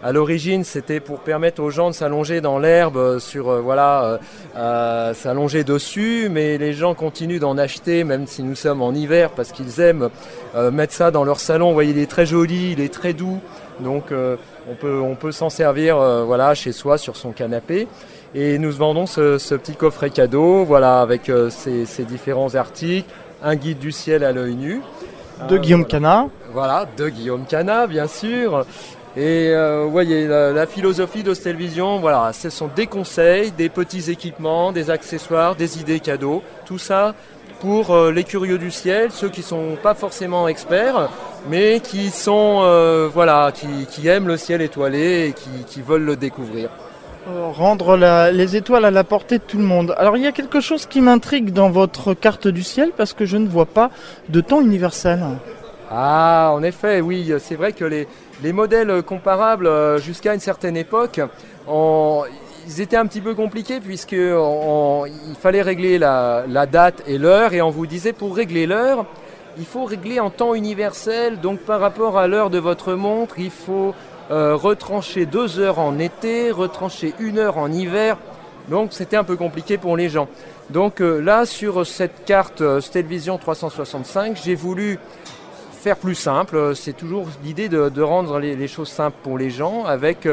[0.05, 4.19] à l'origine, c'était pour permettre aux gens de s'allonger dans l'herbe, euh, sur euh, voilà,
[4.55, 9.31] euh, s'allonger dessus, mais les gens continuent d'en acheter, même si nous sommes en hiver,
[9.31, 10.09] parce qu'ils aiment
[10.71, 11.69] mettre ça dans leur salon.
[11.69, 13.39] Vous voyez, il est très joli, il est très doux,
[13.79, 14.13] donc
[14.69, 17.87] on peut, on peut s'en servir, voilà, chez soi sur son canapé.
[18.35, 23.09] Et nous vendons ce, petit coffret cadeau, voilà, avec ces, différents articles,
[23.41, 24.81] un guide du ciel à l'œil nu.
[25.47, 26.27] De Guillaume Cana.
[26.51, 28.65] Voilà, de Guillaume Cana, bien sûr.
[29.17, 34.73] Et euh, vous voyez, la, philosophie d'Hostelvision, voilà, ce sont des conseils, des petits équipements,
[34.73, 37.15] des accessoires, des idées cadeaux, tout ça
[37.61, 41.09] pour euh, les curieux du ciel, ceux qui ne sont pas forcément experts,
[41.49, 45.33] mais qui sont, euh, voilà, qui, aiment le ciel étoilé et
[45.65, 46.69] qui, veulent le découvrir.
[47.27, 47.97] Rendre
[48.31, 49.95] les étoiles à la portée de tout le monde.
[49.97, 53.25] Alors il y a quelque chose qui m'intrigue dans votre carte du ciel parce que
[53.25, 53.89] je ne vois pas
[54.29, 55.19] de temps universel.
[55.89, 58.07] Ah, en effet, oui, c'est vrai que les,
[58.43, 61.21] les modèles comparables euh, jusqu'à une certaine époque,
[62.67, 67.69] ils étaient un petit peu compliqués puisqu'il fallait régler la, date et l'heure et on
[67.69, 69.05] vous disait pour régler l'heure,
[69.57, 73.51] il faut régler en temps universel, donc par rapport à l'heure de votre montre, il
[73.51, 73.93] faut
[74.31, 78.17] euh, retrancher deux heures en été, retrancher une heure en hiver.
[78.69, 80.27] Donc c'était un peu compliqué pour les gens.
[80.71, 84.99] Donc euh, là, sur cette carte Stelvision 365, j'ai voulu
[85.71, 86.75] faire plus simple.
[86.75, 90.27] C'est toujours l'idée de, rendre les, choses simples pour les gens avec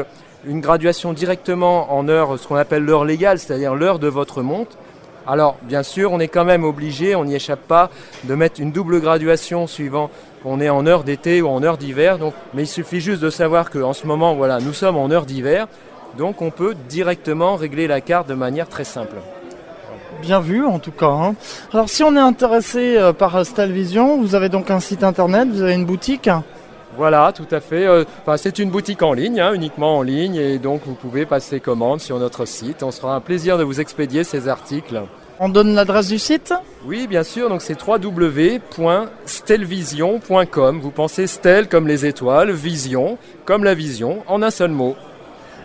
[0.45, 4.75] une graduation directement en heure, ce qu'on appelle l'heure légale, c'est-à-dire l'heure de votre montre.
[5.27, 7.89] Alors, bien sûr, on est quand même obligé, on n'y échappe pas,
[8.25, 10.09] de mettre une double graduation suivant
[10.43, 12.17] qu'on est en heure d'été ou en heure d'hiver.
[12.53, 15.67] Mais il suffit juste de savoir qu'en ce moment, nous sommes en heure d'hiver,
[16.17, 19.15] donc on peut directement régler la carte de manière très simple
[20.21, 21.07] bien vu en tout cas.
[21.07, 21.35] Hein.
[21.73, 25.61] Alors si on est intéressé euh, par Stalvision, vous avez donc un site internet, vous
[25.61, 26.29] avez une boutique?
[26.97, 27.85] Voilà, tout à fait.
[27.85, 31.25] Euh, enfin, c'est une boutique en ligne, hein, uniquement en ligne, et donc vous pouvez
[31.25, 32.83] passer commande sur notre site.
[32.83, 35.01] On sera un plaisir de vous expédier ces articles.
[35.39, 36.53] On donne l'adresse du site
[36.85, 37.49] Oui, bien sûr.
[37.49, 40.79] Donc c'est www.stelvision.com.
[40.79, 44.95] Vous pensez Stel comme les étoiles, vision comme la vision, en un seul mot.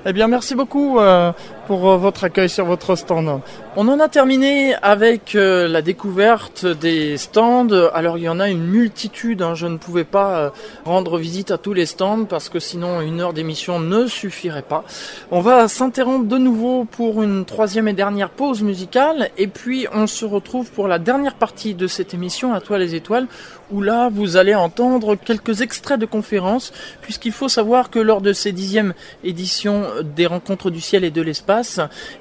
[0.07, 1.33] Eh bien, merci beaucoup euh,
[1.68, 3.40] pour euh, votre accueil sur votre stand.
[3.76, 7.68] On en a terminé avec euh, la découverte des stands.
[7.92, 9.42] Alors, il y en a une multitude.
[9.42, 9.54] Hein.
[9.54, 10.52] Je ne pouvais pas
[10.84, 14.82] rendre visite à tous les stands parce que sinon une heure d'émission ne suffirait pas.
[15.30, 19.28] On va s'interrompre de nouveau pour une troisième et dernière pause musicale.
[19.36, 22.94] Et puis, on se retrouve pour la dernière partie de cette émission à toi les
[22.94, 23.26] étoiles
[23.70, 28.32] où là vous allez entendre quelques extraits de conférences, puisqu'il faut savoir que lors de
[28.32, 28.94] ces dixièmes
[29.24, 31.57] éditions des rencontres du ciel et de l'espace,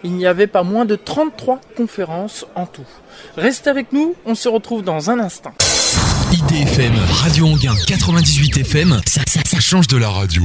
[0.04, 2.86] il n'y avait pas moins de 33 conférences en tout.
[3.36, 5.54] Restez avec nous, on se retrouve dans un instant.
[6.32, 10.44] IDFM, Radio Anguin 98 FM, ça, ça change de la radio.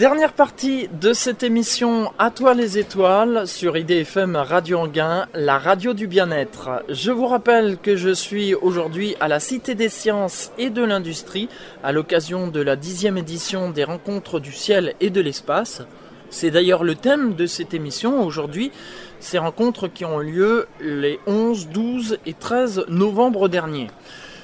[0.00, 5.92] Dernière partie de cette émission À toi les étoiles sur IDFM Radio Anguin, la radio
[5.92, 6.82] du bien-être.
[6.88, 11.50] Je vous rappelle que je suis aujourd'hui à la Cité des sciences et de l'industrie
[11.84, 15.82] à l'occasion de la dixième édition des rencontres du ciel et de l'espace.
[16.30, 18.70] C'est d'ailleurs le thème de cette émission aujourd'hui,
[19.18, 23.88] ces rencontres qui ont lieu les 11, 12 et 13 novembre dernier.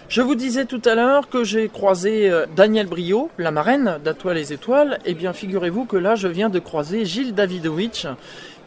[0.08, 4.36] Je vous disais tout à l'heure que j'ai croisé euh, Daniel Brio, la marraine d'Atoile
[4.36, 4.98] les Étoiles.
[5.04, 8.06] Eh bien, figurez-vous que là, je viens de croiser Gilles Davidovitch,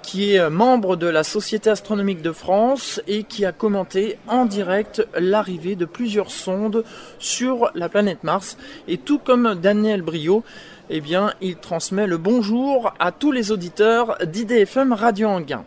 [0.02, 4.46] qui est euh, membre de la Société astronomique de France et qui a commenté en
[4.46, 6.84] direct l'arrivée de plusieurs sondes
[7.20, 8.58] sur la planète Mars.
[8.90, 10.44] Et tout comme Daniel Brio,
[10.90, 15.64] eh bien, il transmet le bonjour à tous les auditeurs d'IDFM Radio Anguin.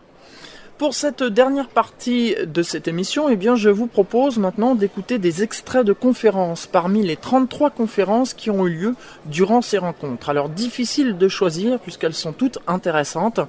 [0.79, 5.43] Pour cette dernière partie de cette émission, eh bien, je vous propose maintenant d'écouter des
[5.43, 8.95] extraits de conférences parmi les 33 conférences qui ont eu lieu
[9.25, 10.29] durant ces rencontres.
[10.29, 13.39] Alors, difficile de choisir puisqu'elles sont toutes intéressantes.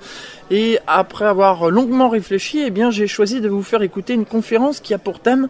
[0.51, 4.95] Et après avoir longuement réfléchi, eh j'ai choisi de vous faire écouter une conférence qui
[4.95, 5.49] a pour thème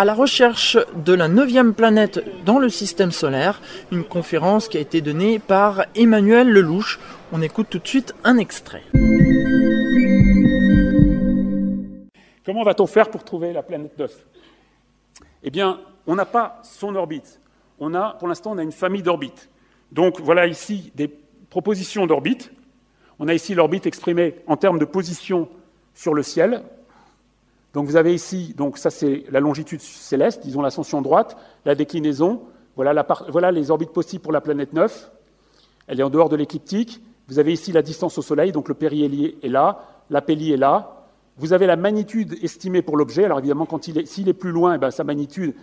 [0.00, 3.60] à la recherche de la neuvième planète dans le système solaire,
[3.92, 6.98] une conférence qui a été donnée par Emmanuel Lelouch.
[7.32, 8.82] On écoute tout de suite un extrait.
[12.46, 14.24] Comment va-t-on faire pour trouver la planète 9
[15.42, 17.38] Eh bien, on n'a pas son orbite.
[17.78, 19.50] On a, pour l'instant, on a une famille d'orbites.
[19.92, 21.08] Donc voilà ici des
[21.50, 22.50] propositions d'orbite.
[23.18, 25.50] On a ici l'orbite exprimée en termes de position
[25.92, 26.62] sur le ciel.
[27.72, 32.42] Donc vous avez ici, donc ça c'est la longitude céleste, disons l'ascension droite, la déclinaison.
[32.76, 35.10] Voilà, les orbites possibles pour la planète 9.
[35.86, 37.02] Elle est en dehors de l'écliptique.
[37.28, 41.06] Vous avez ici la distance au Soleil, donc le périhélier est là, l'apélie est là,
[41.36, 43.24] Vous avez la magnitude estimée pour l'objet.
[43.24, 45.54] Alors évidemment, quand il est, s'il est plus loin, eh ben, sa magnitude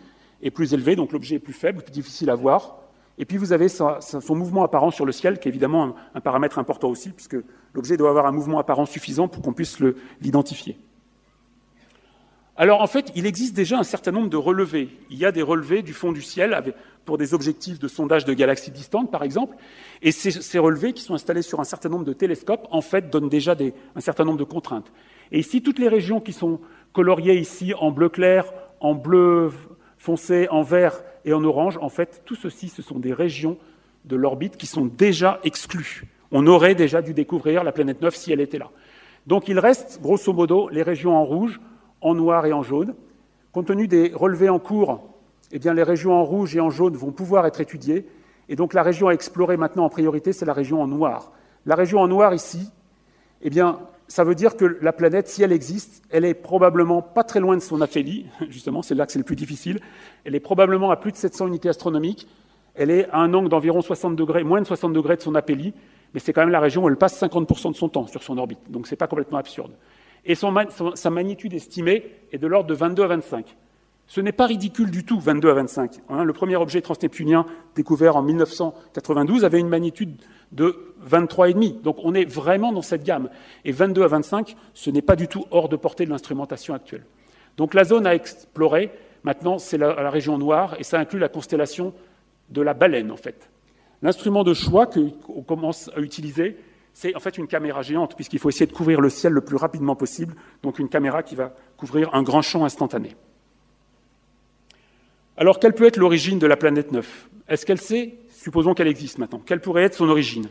[0.41, 2.77] est plus élevée, donc l'objet est plus faible, plus difficile à voir.
[3.17, 6.59] Et puis vous avez son mouvement apparent sur le ciel, qui est évidemment un, paramètre
[6.59, 7.37] important aussi, puisque
[7.73, 9.79] l'objet doit avoir un mouvement apparent suffisant pour qu'on puisse
[10.21, 10.77] l'identifier.
[12.59, 14.89] Alors en fait, il existe déjà un certain nombre de relevés.
[15.11, 16.59] Il y a des relevés du fond du ciel
[17.05, 19.55] pour des objectifs de sondage de galaxies distantes, par exemple.
[20.01, 23.29] Et ces, relevés, qui sont installés sur un certain nombre de télescopes, en fait, donnent
[23.29, 23.55] déjà
[23.95, 24.91] un certain nombre de contraintes.
[25.31, 26.59] Et ici, toutes les régions qui sont
[26.93, 28.45] coloriées ici en bleu clair,
[28.79, 29.51] en bleu
[29.99, 33.57] foncé, en vert et en orange, en fait, tout ceci, ce sont des régions
[34.05, 36.05] de l'orbite qui sont déjà exclues.
[36.31, 38.69] On aurait déjà dû découvrir la planète 9 si elle était là.
[39.27, 41.59] Donc il reste, grosso modo, les régions en rouge,
[42.01, 42.95] en noir et en jaune.
[43.51, 45.01] Compte tenu des relevés en cours,
[45.51, 48.05] eh bien, les régions en rouge et en jaune vont pouvoir être étudiées.
[48.49, 51.31] Et donc la région à explorer maintenant en priorité, c'est la région en noir.
[51.65, 52.71] La région en noir ici,
[53.41, 57.23] eh bien, ça veut dire que la planète, si elle existe, elle est probablement pas
[57.23, 59.79] très loin de son aphélie, justement, c'est là que c'est le plus difficile.
[60.23, 62.27] Elle est probablement à plus de 700 unités astronomiques.
[62.75, 65.73] Elle est à un angle d'environ 60 degrés, moins de 60 degrés de son aphélie,
[66.13, 68.37] mais c'est quand même la région où elle passe 50% de son temps sur son
[68.37, 68.59] orbite.
[68.69, 69.71] Donc c'est pas complètement absurde.
[70.27, 73.55] Et sa magnitude estimée est de l'ordre de 22 à 25.
[74.07, 75.95] Ce n'est pas ridicule du tout, 22 à 25.
[76.09, 76.23] hein.
[76.23, 80.21] le premier objet transneptunien découvert en 1992 avait une magnitude
[80.51, 81.81] de 23,5.
[81.81, 83.29] Donc on est vraiment dans cette gamme.
[83.65, 87.05] Et 22 à 25, ce n'est pas du tout hors de portée de l'instrumentation actuelle.
[87.57, 88.91] Donc la zone à explorer,
[89.23, 91.93] maintenant, c'est la, la région noire, et ça inclut la constellation
[92.49, 93.49] de la baleine, en fait.
[94.01, 96.57] L'instrument de choix qu'on commence à utiliser,
[96.99, 99.55] c'est en fait une caméra géante, puisqu'il faut essayer de couvrir le ciel le plus
[99.55, 100.33] rapidement possible,
[100.63, 103.15] donc une caméra qui va couvrir un grand champ instantané.
[105.37, 108.17] Alors, quelle peut être l'origine de la planète 9 Est-ce qu'elle sait?
[108.31, 109.39] Supposons qu'elle existe maintenant.
[109.45, 110.47] Quelle pourrait être son origine?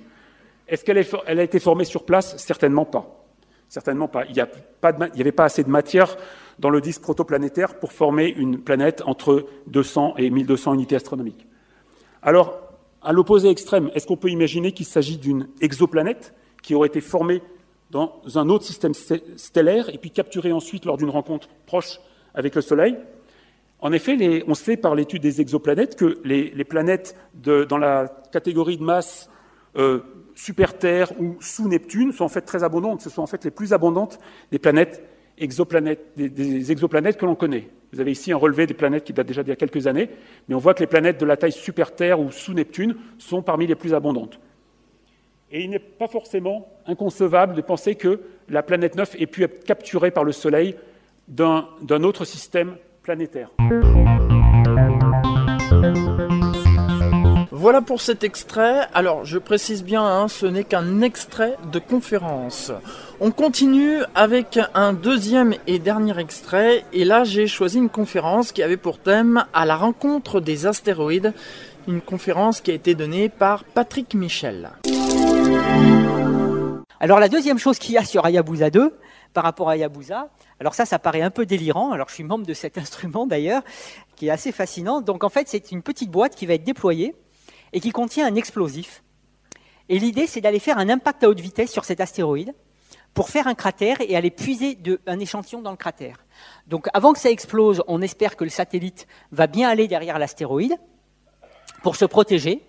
[0.69, 2.37] Est-ce qu'elle a été formée sur place?
[2.37, 3.27] Certainement pas.
[3.69, 4.25] Certainement pas.
[4.27, 6.17] Il n'y avait pas assez de matière
[6.61, 11.49] dans le disque protoplanétaire pour former une planète entre 200 et 1200 unités astronomiques.
[12.23, 12.66] Alors,
[13.07, 17.41] à l'opposé extrême, est-ce qu'on peut imaginer qu'il s'agit d'une exoplanète qui aurait été formée
[17.93, 22.01] dans un autre système stellaire et puis capturée ensuite lors d'une rencontre proche
[22.35, 22.99] avec le Soleil?
[23.79, 28.83] En effet, on sait par l'étude des exoplanètes que les, planètes dans la catégorie de
[28.83, 29.31] masse
[29.77, 30.01] euh,
[30.35, 33.03] super Terre ou sous Neptune sont en fait très abondantes.
[33.03, 34.19] Ce sont en fait les plus abondantes
[34.51, 35.01] des planètes
[35.39, 37.69] des exoplanètes que l'on connaît.
[37.93, 40.11] Vous avez ici un relevé des planètes qui date déjà d'il y a quelques années,
[40.49, 43.43] mais on voit que les planètes de la taille super Terre ou sous Neptune sont
[43.43, 44.41] parmi les plus abondantes.
[45.51, 49.65] Et il n'est pas forcément inconcevable de penser que la planète 9 ait pu être
[49.65, 50.75] capturée par le Soleil
[51.29, 53.51] d'un autre système planétaire.
[57.67, 58.87] Voilà pour cet extrait.
[58.95, 62.71] Alors, je précise bien, hein, ce n'est qu'un extrait de conférence.
[63.19, 66.85] On continue avec un deuxième et dernier extrait.
[66.93, 71.35] Et là, j'ai choisi une conférence qui avait pour thème à la rencontre des astéroïdes.
[71.89, 74.71] Une conférence qui a été donnée par Patrick Michel.
[77.01, 78.97] Alors la deuxième chose qu'il y a sur Hayabusa 2,
[79.35, 80.29] par rapport à Hayabusa,
[80.61, 83.63] alors ça, ça paraît un peu délirant, alors je suis membre de cet instrument d'ailleurs,
[84.15, 85.01] qui est assez fascinant.
[85.01, 87.17] Donc en fait, c'est une petite boîte qui va être déployée
[87.73, 89.03] et qui contient un explosif.
[89.89, 92.55] Et l'idée, c'est d'aller faire un impact à haute vitesse sur cet astéroïde
[93.15, 96.25] pour faire un cratère et aller puiser un échantillon dans le cratère.
[96.67, 100.77] Donc avant que ça explose, on espère que le satellite va bien aller derrière l'astéroïde
[101.83, 102.63] pour se protéger.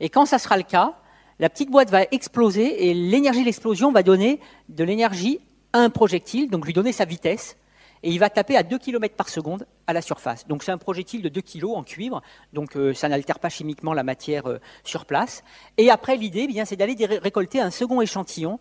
[0.00, 0.98] Et quand ça sera le cas,
[1.38, 5.40] la petite boîte va exploser et l'énergie de l'explosion va donner de l'énergie
[5.72, 7.56] à un projectile, donc lui donner sa vitesse.
[8.02, 10.46] Et il va taper à 2 km par seconde à la surface.
[10.46, 12.22] Donc c'est un projectile de 2 kg en cuivre,
[12.52, 15.42] donc euh, ça n'altère pas chimiquement la matière euh, sur place.
[15.76, 18.58] Et après, l'idée, eh bien, c'est d'aller récolter un second échantillon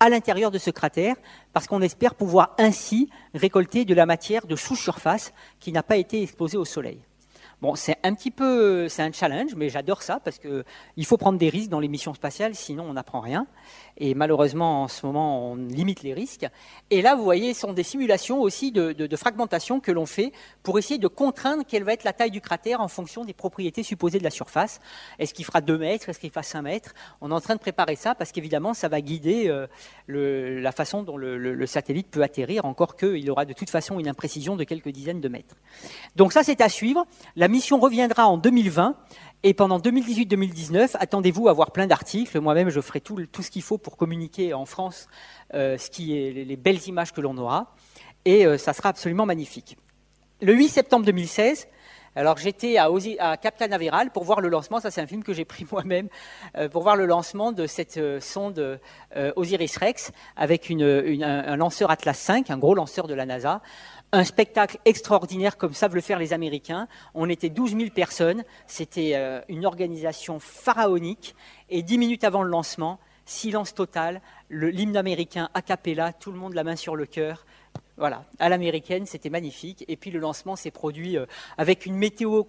[0.00, 1.16] à l'intérieur de ce cratère,
[1.52, 6.22] parce qu'on espère pouvoir ainsi récolter de la matière de sous-surface qui n'a pas été
[6.22, 7.00] exposée au soleil.
[7.62, 10.64] Bon, c'est un petit peu, c'est un challenge, mais j'adore ça parce que
[10.98, 13.46] il faut prendre des risques dans les missions spatiales, sinon on n'apprend rien.
[13.96, 16.46] Et malheureusement, en ce moment, on limite les risques.
[16.90, 20.32] Et là, vous voyez, ce sont des simulations aussi de, de- fragmentation que l'on fait
[20.64, 23.84] pour essayer de contraindre quelle va être la taille du cratère en fonction des propriétés
[23.84, 24.80] supposées de la surface.
[25.20, 26.08] Est-ce qu'il fera 2 mètres?
[26.08, 28.88] Est-ce qu'il fera 5 mètres On est en train de préparer ça parce qu'évidemment, ça
[28.88, 29.66] va guider euh,
[30.08, 34.00] la façon dont le, le- le satellite peut atterrir, encore qu'il aura de toute façon
[34.00, 35.54] une imprécision de quelques dizaines de mètres.
[36.16, 37.06] Donc ça, c'est à suivre.
[37.36, 38.96] La mission reviendra en 2020.
[39.46, 42.40] Et pendant 2018-2019, attendez-vous à voir plein d'articles.
[42.40, 45.06] Moi-même, je ferai tout, ce qu'il faut pour communiquer en France
[45.52, 47.74] euh, les, les belles images que l'on aura.
[48.24, 49.76] Et euh, ça sera absolument magnifique.
[50.40, 51.68] Le 8 septembre 2016,
[52.16, 52.88] Alors j'étais à,
[53.18, 56.08] à, Cap Canaveral pour voir le lancement, ça c'est un film que j'ai pris moi-même,
[56.56, 58.80] euh, pour voir le lancement de cette sonde
[59.36, 63.60] Osiris-Rex avec un, lanceur Atlas 5, un gros lanceur de la NASA.
[64.12, 66.86] Un spectacle extraordinaire comme savent le faire les Américains.
[67.14, 71.34] On était 12 000 personnes, c'était une organisation pharaonique
[71.68, 76.54] et dix minutes avant le lancement, silence total, l'hymne américain a cappella, tout le monde
[76.54, 77.44] la main sur le cœur.
[77.96, 79.84] Voilà, à l'américaine, c'était magnifique.
[79.88, 81.26] Et puis le lancement s'est produit euh,
[81.58, 82.44] avec une météo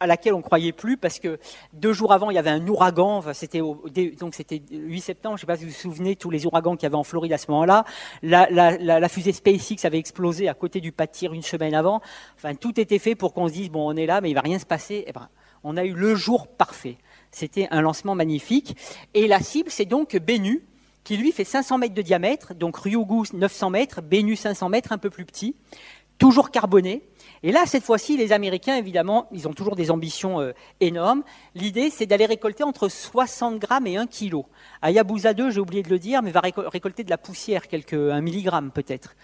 [0.00, 1.38] à laquelle on ne croyait plus parce que
[1.72, 3.22] deux jours avant il y avait un ouragan.
[3.32, 6.46] C'était donc c'était 8 septembre je ne sais pas si vous vous souvenez tous les
[6.46, 7.84] ouragans qu'il y avait en Floride à ce moment-là.
[8.22, 12.00] La, fusée SpaceX avait explosé à côté du pas une semaine avant.
[12.36, 14.42] Enfin tout était fait pour qu'on se dise bon on est là mais il va
[14.42, 15.04] rien se passer.
[15.06, 15.28] Eh ben
[15.64, 16.98] on a eu le jour parfait.
[17.30, 18.76] C'était un lancement magnifique.
[19.14, 20.64] Et la cible c'est donc Bennu
[21.06, 24.98] qui lui fait 500 mètres de diamètre, donc Ryugu 900 mètres, Bennu 500 mètres, un
[24.98, 25.54] peu plus petit,
[26.18, 27.02] toujours carboné.
[27.46, 31.22] Et là, cette fois-ci, les Américains, évidemment, ils ont toujours des ambitions euh, énormes.
[31.54, 34.42] L'idée, c'est d'aller récolter entre 60 grammes et 1 kg.
[34.82, 38.20] Hayabusa 2, j'ai oublié de le dire, mais va récolter de la poussière, quelques 1
[38.20, 39.14] milligramme peut-être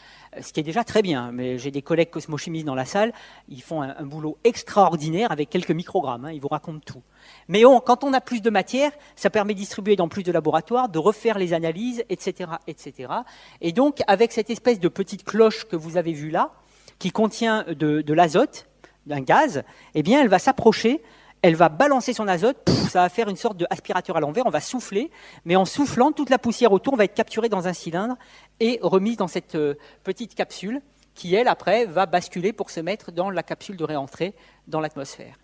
[0.40, 1.32] ce qui est déjà très bien.
[1.32, 3.12] Mais j'ai des collègues cosmochimistes dans la salle,
[3.48, 7.02] ils font un, boulot extraordinaire avec quelques microgrammes, hein, ils vous racontent tout.
[7.48, 10.88] Mais quand on a plus de matière, ça permet de distribuer dans plus de laboratoires,
[10.88, 13.12] de refaire les analyses, etc., etc.
[13.60, 16.52] Et donc, avec cette espèce de petite cloche que vous avez vue là,
[16.98, 18.66] qui contient de, l'azote,
[19.06, 19.62] d'un gaz,
[19.94, 21.02] eh bien, elle va s'approcher
[21.44, 24.60] elle va balancer son azote, ça va faire une sorte d'aspirateur à l'envers, on va
[24.60, 25.10] souffler,
[25.44, 28.14] mais en soufflant, toute la poussière autour va être capturée dans un cylindre
[28.60, 29.74] et remise dans cette euh,
[30.04, 30.80] petite capsule
[31.14, 34.34] qui, elle, après, va basculer pour se mettre dans la capsule de réentrée
[34.66, 35.34] dans l'atmosphère.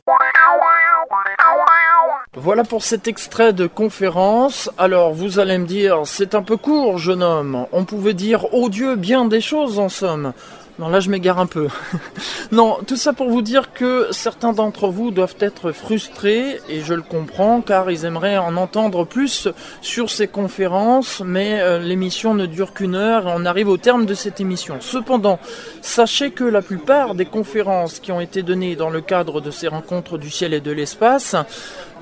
[2.34, 4.70] Voilà pour cet extrait de conférence.
[4.78, 7.66] Alors, vous allez me dire, c'est un peu court, jeune homme.
[7.72, 10.32] On pouvait dire, oh Dieu, bien des choses en somme.
[10.78, 11.66] Non, là je m'égare un peu.
[12.52, 16.94] non, tout ça pour vous dire que certains d'entre vous doivent être frustrés, et je
[16.94, 19.48] le comprends, car ils aimeraient en entendre plus
[19.80, 24.06] sur ces conférences, mais euh, l'émission ne dure qu'une heure et on arrive au terme
[24.06, 24.76] de cette émission.
[24.80, 25.40] Cependant,
[25.82, 29.66] sachez que la plupart des conférences qui ont été données dans le cadre de ces
[29.66, 31.34] rencontres du ciel et de l'espace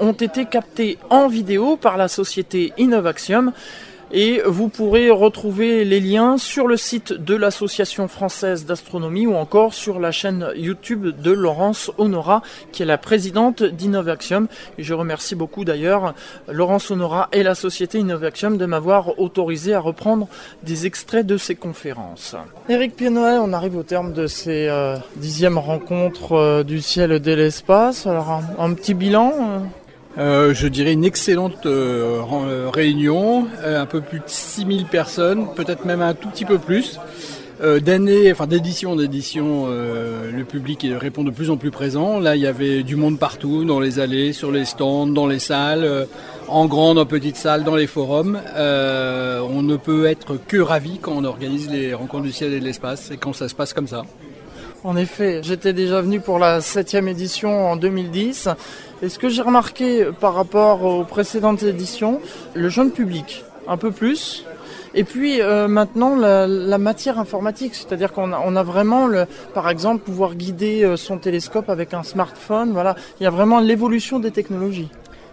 [0.00, 3.52] ont été captées en vidéo par la société Innovaxium
[4.12, 9.74] et vous pourrez retrouver les liens sur le site de l'Association française d'astronomie ou encore
[9.74, 12.42] sur la chaîne YouTube de Laurence Honora
[12.72, 14.48] qui est la présidente d'Innovaxium.
[14.78, 16.14] Je remercie beaucoup d'ailleurs
[16.48, 20.28] Laurence Honora et la société Innovaxium de m'avoir autorisé à reprendre
[20.62, 22.36] des extraits de ces conférences.
[22.68, 27.20] Eric Pienoet, on arrive au terme de ces euh, dixièmes rencontres euh, du ciel et
[27.20, 28.06] de l'espace.
[28.06, 29.58] Alors un, petit bilan euh,
[30.18, 35.84] euh, je dirais une excellente euh, euh, réunion, un peu plus de 6000 personnes, peut-être
[35.84, 36.98] même un tout petit peu plus.
[37.80, 42.20] d'année, enfin d'édition en édition, le public répond de plus en plus présent.
[42.20, 45.38] Là, il y avait du monde partout, dans les allées, sur les stands, dans les
[45.38, 46.06] salles,
[46.48, 48.38] en grande, en petite salle, dans les forums.
[48.56, 52.64] on ne peut être que ravi quand on organise les rencontres du ciel et de
[52.64, 54.04] l'espace et quand ça se passe comme ça.
[54.86, 58.50] En effet, j'étais déjà venu pour la septième édition en 2010.
[59.02, 62.20] Et ce que j'ai remarqué par rapport aux précédentes éditions,
[62.54, 64.44] le jeune public, un peu plus.
[64.94, 69.08] Et puis euh, maintenant la, matière informatique, c'est-à-dire qu'on a, vraiment,
[69.54, 72.70] par exemple, pouvoir guider euh, son télescope avec un smartphone.
[72.70, 74.88] Voilà, il y a vraiment l'évolution des technologies.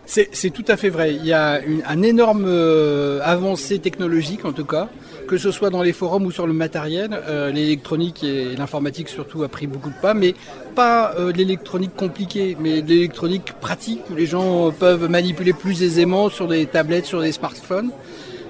[0.07, 1.13] C'est tout à fait vrai.
[1.13, 4.89] Il y a une, un énorme euh, avancée technologique en tout cas
[5.33, 7.09] que ce soit dans les forums ou sur le matériel.
[7.27, 10.35] Euh, l'électronique et l'informatique surtout a pris beaucoup de pas, mais
[10.75, 16.47] pas euh, l'électronique compliquée, mais l'électronique pratique où les gens peuvent manipuler plus aisément sur
[16.47, 17.89] des tablettes, sur des smartphones.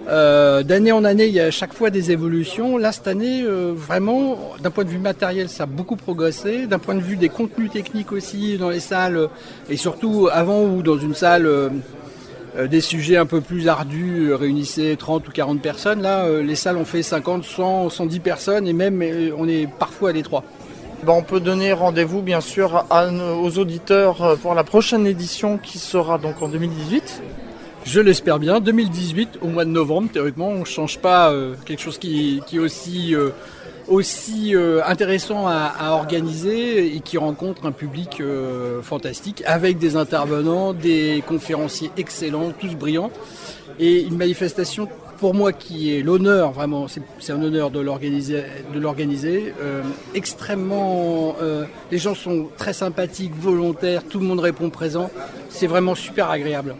[0.09, 2.77] Euh, d'année en année, il y a à chaque fois des évolutions.
[2.77, 6.67] Là, cette année, vraiment, d'un point de vue matériel, ça a beaucoup progressé.
[6.67, 9.29] D'un point de vue des contenus techniques aussi, dans les salles,
[9.69, 11.69] et surtout avant ou dans une salle euh,
[12.67, 16.01] des sujets un peu plus ardus euh, réunissaient 30 ou 40 personnes.
[16.01, 19.03] Là, euh, les salles ont fait 50, 100, 110 personnes et même
[19.37, 20.43] on est parfois à l'étroit.
[21.03, 26.17] Ben, on peut donner rendez-vous bien sûr aux auditeurs pour la prochaine édition qui sera
[26.17, 27.21] donc en 2018.
[27.85, 31.33] Je l'espère bien, 2018 au mois de novembre, théoriquement on ne change pas
[31.65, 33.13] quelque chose qui, qui est aussi
[33.87, 40.73] aussi euh, intéressant à, organiser et qui rencontre un public euh, fantastique avec des intervenants,
[40.73, 43.11] des conférenciers excellents, tous brillants
[43.79, 46.87] et une manifestation pour moi qui est l'honneur vraiment,
[47.19, 49.53] c'est un honneur de l'organiser, de l'organiser.
[49.61, 49.81] Euh,
[50.13, 51.35] extrêmement,
[51.91, 55.09] les gens sont très sympathiques, volontaires, tout le monde répond présent.
[55.49, 56.75] C'est vraiment super agréable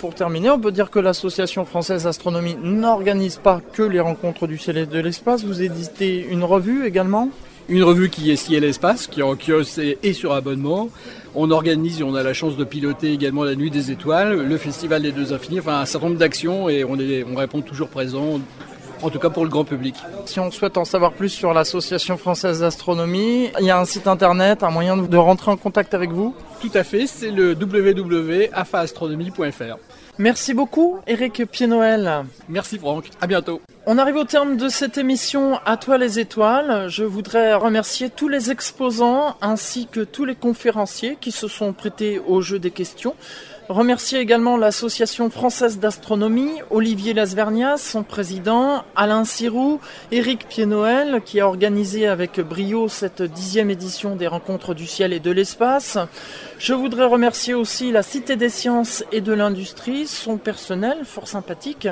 [0.00, 4.56] pour terminer, on peut dire que l'Association française d'astronomie n'organise pas que les rencontres du
[4.56, 5.44] ciel et de l'espace.
[5.44, 7.28] Vous éditez une revue également?
[7.68, 10.88] Une revue qui est Ciel Espace, qui est en kiosque et sur abonnement.
[11.34, 14.56] On organise et on a la chance de piloter également la Nuit des Étoiles, le
[14.56, 17.88] Festival des Deux Infinis, enfin un certain nombre d'actions et on, est, on répond toujours
[17.88, 18.40] présent
[19.02, 19.94] en tout cas pour le grand public.
[20.26, 24.06] Si on souhaite en savoir plus sur l'Association française d'astronomie, il y a un site
[24.06, 26.34] internet, un moyen de rentrer en contact avec vous?
[26.60, 29.78] Tout à fait, c'est le www.afaastronomie.fr.
[30.18, 32.24] Merci beaucoup, Eric Pied-Noël.
[32.48, 33.10] Merci, Franck.
[33.20, 33.60] À bientôt.
[33.86, 36.88] On arrive au terme de cette émission À toi les étoiles.
[36.88, 42.18] Je voudrais remercier tous les exposants ainsi que tous les conférenciers qui se sont prêtés
[42.18, 43.14] au jeu des questions.
[43.70, 49.78] Remercier également l'Association française d'astronomie, Olivier Lasvernias, son président, Alain Sirou,
[50.10, 55.20] Éric Pied-Noël, qui a organisé avec brio cette dixième édition des Rencontres du ciel et
[55.20, 55.98] de l'espace.
[56.60, 61.88] Je voudrais remercier aussi la Cité des sciences et de l'industrie, son personnel fort sympathique.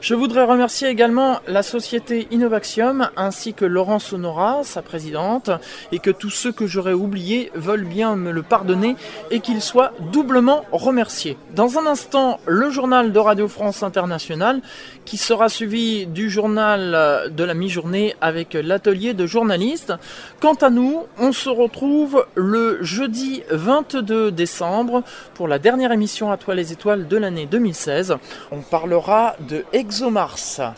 [0.00, 5.50] Je voudrais remercier également la société Innovaxium ainsi que Laurence Honora, sa présidente,
[5.90, 8.94] et que tous ceux que j'aurais oubliés veulent bien me le pardonner
[9.32, 11.36] et qu'ils soient doublement remerciés.
[11.56, 14.62] Dans un instant, le journal de Radio France Internationale
[15.04, 19.94] qui sera suivi du journal de la mi-journée avec l'atelier de journalistes.
[20.40, 25.02] Quant à nous, on se retrouve le jeudi 22 décembre
[25.34, 28.16] pour la dernière émission à toi les étoiles de l'année 2016.
[28.50, 30.74] On parlera de ExoMars.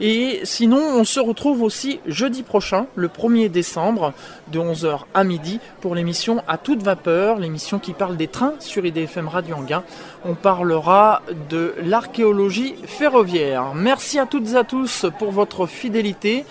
[0.00, 4.14] Et sinon, on se retrouve aussi jeudi prochain, le 1er décembre,
[4.50, 8.86] de 11h à midi, pour l'émission À toute vapeur, l'émission qui parle des trains sur
[8.86, 9.84] IDFM Radio Anguin.
[10.24, 11.20] On parlera
[11.50, 13.74] de l'archéologie ferroviaire.
[13.74, 16.46] Merci à toutes et à tous pour votre fidélité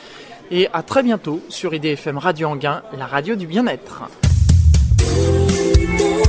[0.51, 4.03] et à très bientôt sur IDFM Radio Anguin, la radio du bien-être.
[5.99, 6.28] you.